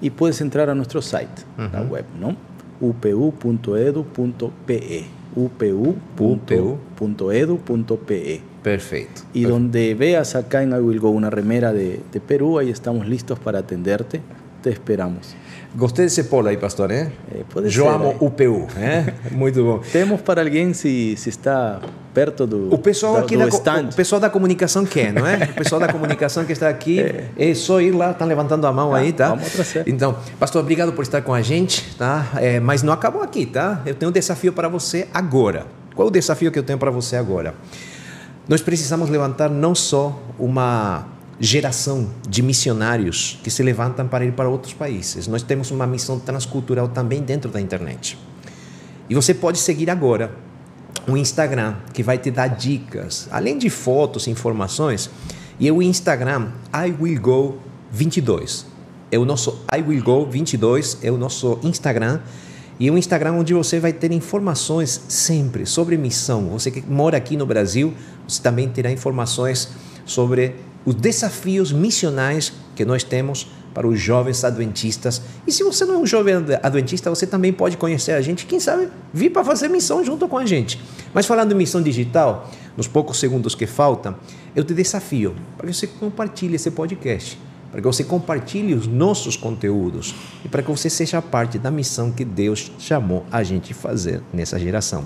Y 0.00 0.10
puedes 0.10 0.40
entrar 0.40 0.68
a 0.68 0.74
nuestro 0.74 1.00
site, 1.00 1.42
la 1.56 1.80
web, 1.82 2.04
¿no? 2.20 2.36
upu.edu.pe 2.80 4.46
upu.edu.pe. 5.36 5.94
Perfecto. 8.62 9.22
Y 9.32 9.42
Perfecto. 9.42 9.48
donde 9.48 9.94
veas 9.94 10.34
acá 10.34 10.62
en 10.62 10.70
I 10.70 10.80
Will 10.80 10.98
Go 10.98 11.10
una 11.10 11.30
remera 11.30 11.72
de, 11.72 12.00
de, 12.12 12.20
Perú, 12.20 12.58
ahí 12.58 12.70
estamos 12.70 13.06
listos 13.06 13.38
para 13.38 13.60
atenderte. 13.60 14.20
Te 14.66 14.72
esperamos. 14.72 15.36
Gostei 15.76 16.06
desse 16.06 16.24
polo 16.24 16.48
aí, 16.48 16.56
pastor, 16.56 16.88
né? 16.88 17.12
É, 17.32 17.44
pode 17.48 17.66
Eu 17.66 17.72
ser, 17.84 17.86
amo 17.86 18.16
é. 18.20 18.24
UPU, 18.24 18.66
né? 18.74 19.14
Muito 19.30 19.62
bom. 19.62 19.78
Temos 19.92 20.20
para 20.22 20.40
alguém 20.42 20.72
se, 20.72 21.14
se 21.16 21.28
está 21.28 21.80
perto 22.12 22.48
do 22.48 22.74
O 22.74 22.78
pessoal 22.78 23.14
da, 23.14 23.20
aqui 23.20 23.36
do 23.36 23.42
da, 23.44 23.48
stand. 23.48 23.90
o 23.92 23.94
pessoal 23.94 24.20
da 24.20 24.28
comunicação 24.28 24.84
quer, 24.84 25.12
não 25.12 25.24
é? 25.24 25.36
O 25.52 25.54
pessoal 25.54 25.80
da 25.80 25.86
comunicação 25.86 26.44
que 26.44 26.52
está 26.52 26.68
aqui, 26.68 26.98
é, 26.98 27.26
é 27.38 27.54
só 27.54 27.80
ir 27.80 27.92
lá, 27.92 28.12
tá 28.12 28.24
levantando 28.24 28.66
a 28.66 28.72
mão 28.72 28.92
Ah, 28.92 28.98
aí, 28.98 29.12
tá? 29.12 29.28
vamos 29.28 29.52
trazer. 29.52 29.84
Então, 29.86 30.16
pastor, 30.40 30.62
obrigado 30.62 30.92
por 30.92 31.02
estar 31.02 31.22
com 31.22 31.32
a 31.32 31.42
gente, 31.42 31.94
tá? 31.96 32.26
É, 32.38 32.58
mas 32.58 32.82
não 32.82 32.92
acabou 32.92 33.22
aqui, 33.22 33.46
tá? 33.46 33.82
Eu 33.86 33.94
tenho 33.94 34.10
um 34.10 34.12
desafio 34.12 34.52
para 34.52 34.66
você 34.66 35.06
agora. 35.14 35.64
Qual 35.94 36.08
é 36.08 36.10
o 36.10 36.12
desafio 36.12 36.50
que 36.50 36.58
eu 36.58 36.64
tenho 36.64 36.78
para 36.78 36.90
você 36.90 37.14
agora? 37.14 37.54
Nós 38.48 38.60
precisamos 38.62 39.08
levantar 39.10 39.48
não 39.48 39.76
só 39.76 40.20
uma 40.40 41.14
geração 41.38 42.08
de 42.28 42.42
missionários 42.42 43.38
que 43.42 43.50
se 43.50 43.62
levantam 43.62 44.08
para 44.08 44.24
ir 44.24 44.32
para 44.32 44.48
outros 44.48 44.72
países. 44.72 45.26
Nós 45.26 45.42
temos 45.42 45.70
uma 45.70 45.86
missão 45.86 46.18
transcultural 46.18 46.88
também 46.88 47.22
dentro 47.22 47.50
da 47.50 47.60
internet. 47.60 48.18
E 49.08 49.14
você 49.14 49.34
pode 49.34 49.58
seguir 49.58 49.90
agora 49.90 50.34
um 51.06 51.16
Instagram 51.16 51.76
que 51.92 52.02
vai 52.02 52.18
te 52.18 52.30
dar 52.30 52.48
dicas, 52.48 53.28
além 53.30 53.58
de 53.58 53.70
fotos, 53.70 54.26
informações. 54.26 55.10
E 55.60 55.70
o 55.70 55.80
Instagram 55.80 56.48
I 56.72 56.94
Will 57.00 57.20
Go 57.20 57.58
22. 57.90 58.66
É 59.10 59.18
o 59.18 59.24
nosso 59.24 59.64
I 59.72 59.82
Will 59.82 60.02
Go 60.02 60.26
22, 60.26 60.98
é 61.02 61.10
o 61.10 61.16
nosso 61.16 61.58
Instagram. 61.62 62.20
E 62.78 62.88
é 62.88 62.92
um 62.92 62.98
Instagram 62.98 63.34
onde 63.34 63.54
você 63.54 63.78
vai 63.78 63.92
ter 63.92 64.10
informações 64.12 65.00
sempre 65.08 65.64
sobre 65.64 65.96
missão. 65.96 66.50
Você 66.50 66.70
que 66.70 66.82
mora 66.82 67.16
aqui 67.16 67.36
no 67.36 67.46
Brasil, 67.46 67.94
você 68.26 68.42
também 68.42 68.68
terá 68.68 68.90
informações 68.90 69.70
sobre 70.04 70.56
os 70.86 70.94
desafios 70.94 71.72
missionais 71.72 72.52
que 72.76 72.84
nós 72.84 73.02
temos 73.02 73.48
para 73.74 73.86
os 73.86 74.00
jovens 74.00 74.42
adventistas. 74.42 75.20
E 75.46 75.52
se 75.52 75.62
você 75.62 75.84
não 75.84 75.96
é 75.96 75.98
um 75.98 76.06
jovem 76.06 76.34
adventista, 76.62 77.10
você 77.10 77.26
também 77.26 77.52
pode 77.52 77.76
conhecer 77.76 78.12
a 78.12 78.22
gente, 78.22 78.46
quem 78.46 78.58
sabe 78.58 78.88
vir 79.12 79.28
para 79.28 79.44
fazer 79.44 79.68
missão 79.68 80.02
junto 80.02 80.26
com 80.26 80.38
a 80.38 80.46
gente. 80.46 80.80
Mas 81.12 81.26
falando 81.26 81.52
em 81.52 81.56
missão 81.56 81.82
digital, 81.82 82.50
nos 82.74 82.88
poucos 82.88 83.18
segundos 83.18 83.54
que 83.54 83.66
faltam, 83.66 84.16
eu 84.54 84.64
te 84.64 84.72
desafio 84.72 85.36
para 85.58 85.66
que 85.66 85.74
você 85.74 85.86
compartilhe 85.86 86.54
esse 86.54 86.70
podcast, 86.70 87.38
para 87.70 87.82
que 87.82 87.86
você 87.86 88.02
compartilhe 88.02 88.72
os 88.72 88.86
nossos 88.86 89.36
conteúdos 89.36 90.14
e 90.42 90.48
para 90.48 90.62
que 90.62 90.70
você 90.70 90.88
seja 90.88 91.20
parte 91.20 91.58
da 91.58 91.70
missão 91.70 92.10
que 92.10 92.24
Deus 92.24 92.72
chamou 92.78 93.26
a 93.30 93.42
gente 93.42 93.74
fazer 93.74 94.22
nessa 94.32 94.58
geração. 94.58 95.04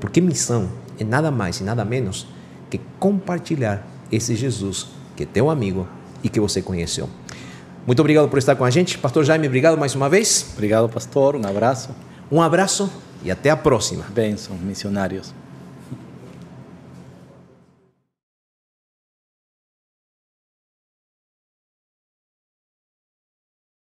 Porque 0.00 0.20
missão 0.20 0.68
é 0.98 1.04
nada 1.04 1.30
mais 1.30 1.60
e 1.60 1.62
nada 1.62 1.84
menos 1.84 2.26
que 2.68 2.80
compartilhar 2.98 3.86
esse 4.10 4.34
Jesus 4.34 4.97
que 5.18 5.24
é 5.24 5.26
teu 5.26 5.50
amigo 5.50 5.84
e 6.22 6.28
que 6.28 6.38
você 6.38 6.62
conheceu. 6.62 7.10
Muito 7.84 7.98
obrigado 7.98 8.28
por 8.28 8.38
estar 8.38 8.54
com 8.54 8.64
a 8.64 8.70
gente. 8.70 8.96
Pastor 8.98 9.24
Jaime, 9.24 9.48
obrigado 9.48 9.76
mais 9.76 9.96
uma 9.96 10.08
vez. 10.08 10.50
Obrigado, 10.52 10.88
pastor. 10.88 11.34
Um 11.34 11.44
abraço. 11.44 11.90
Um 12.30 12.40
abraço 12.40 12.88
e 13.24 13.30
até 13.30 13.50
a 13.50 13.56
próxima. 13.56 14.04
Bênçãos, 14.14 14.60
missionários. 14.60 15.34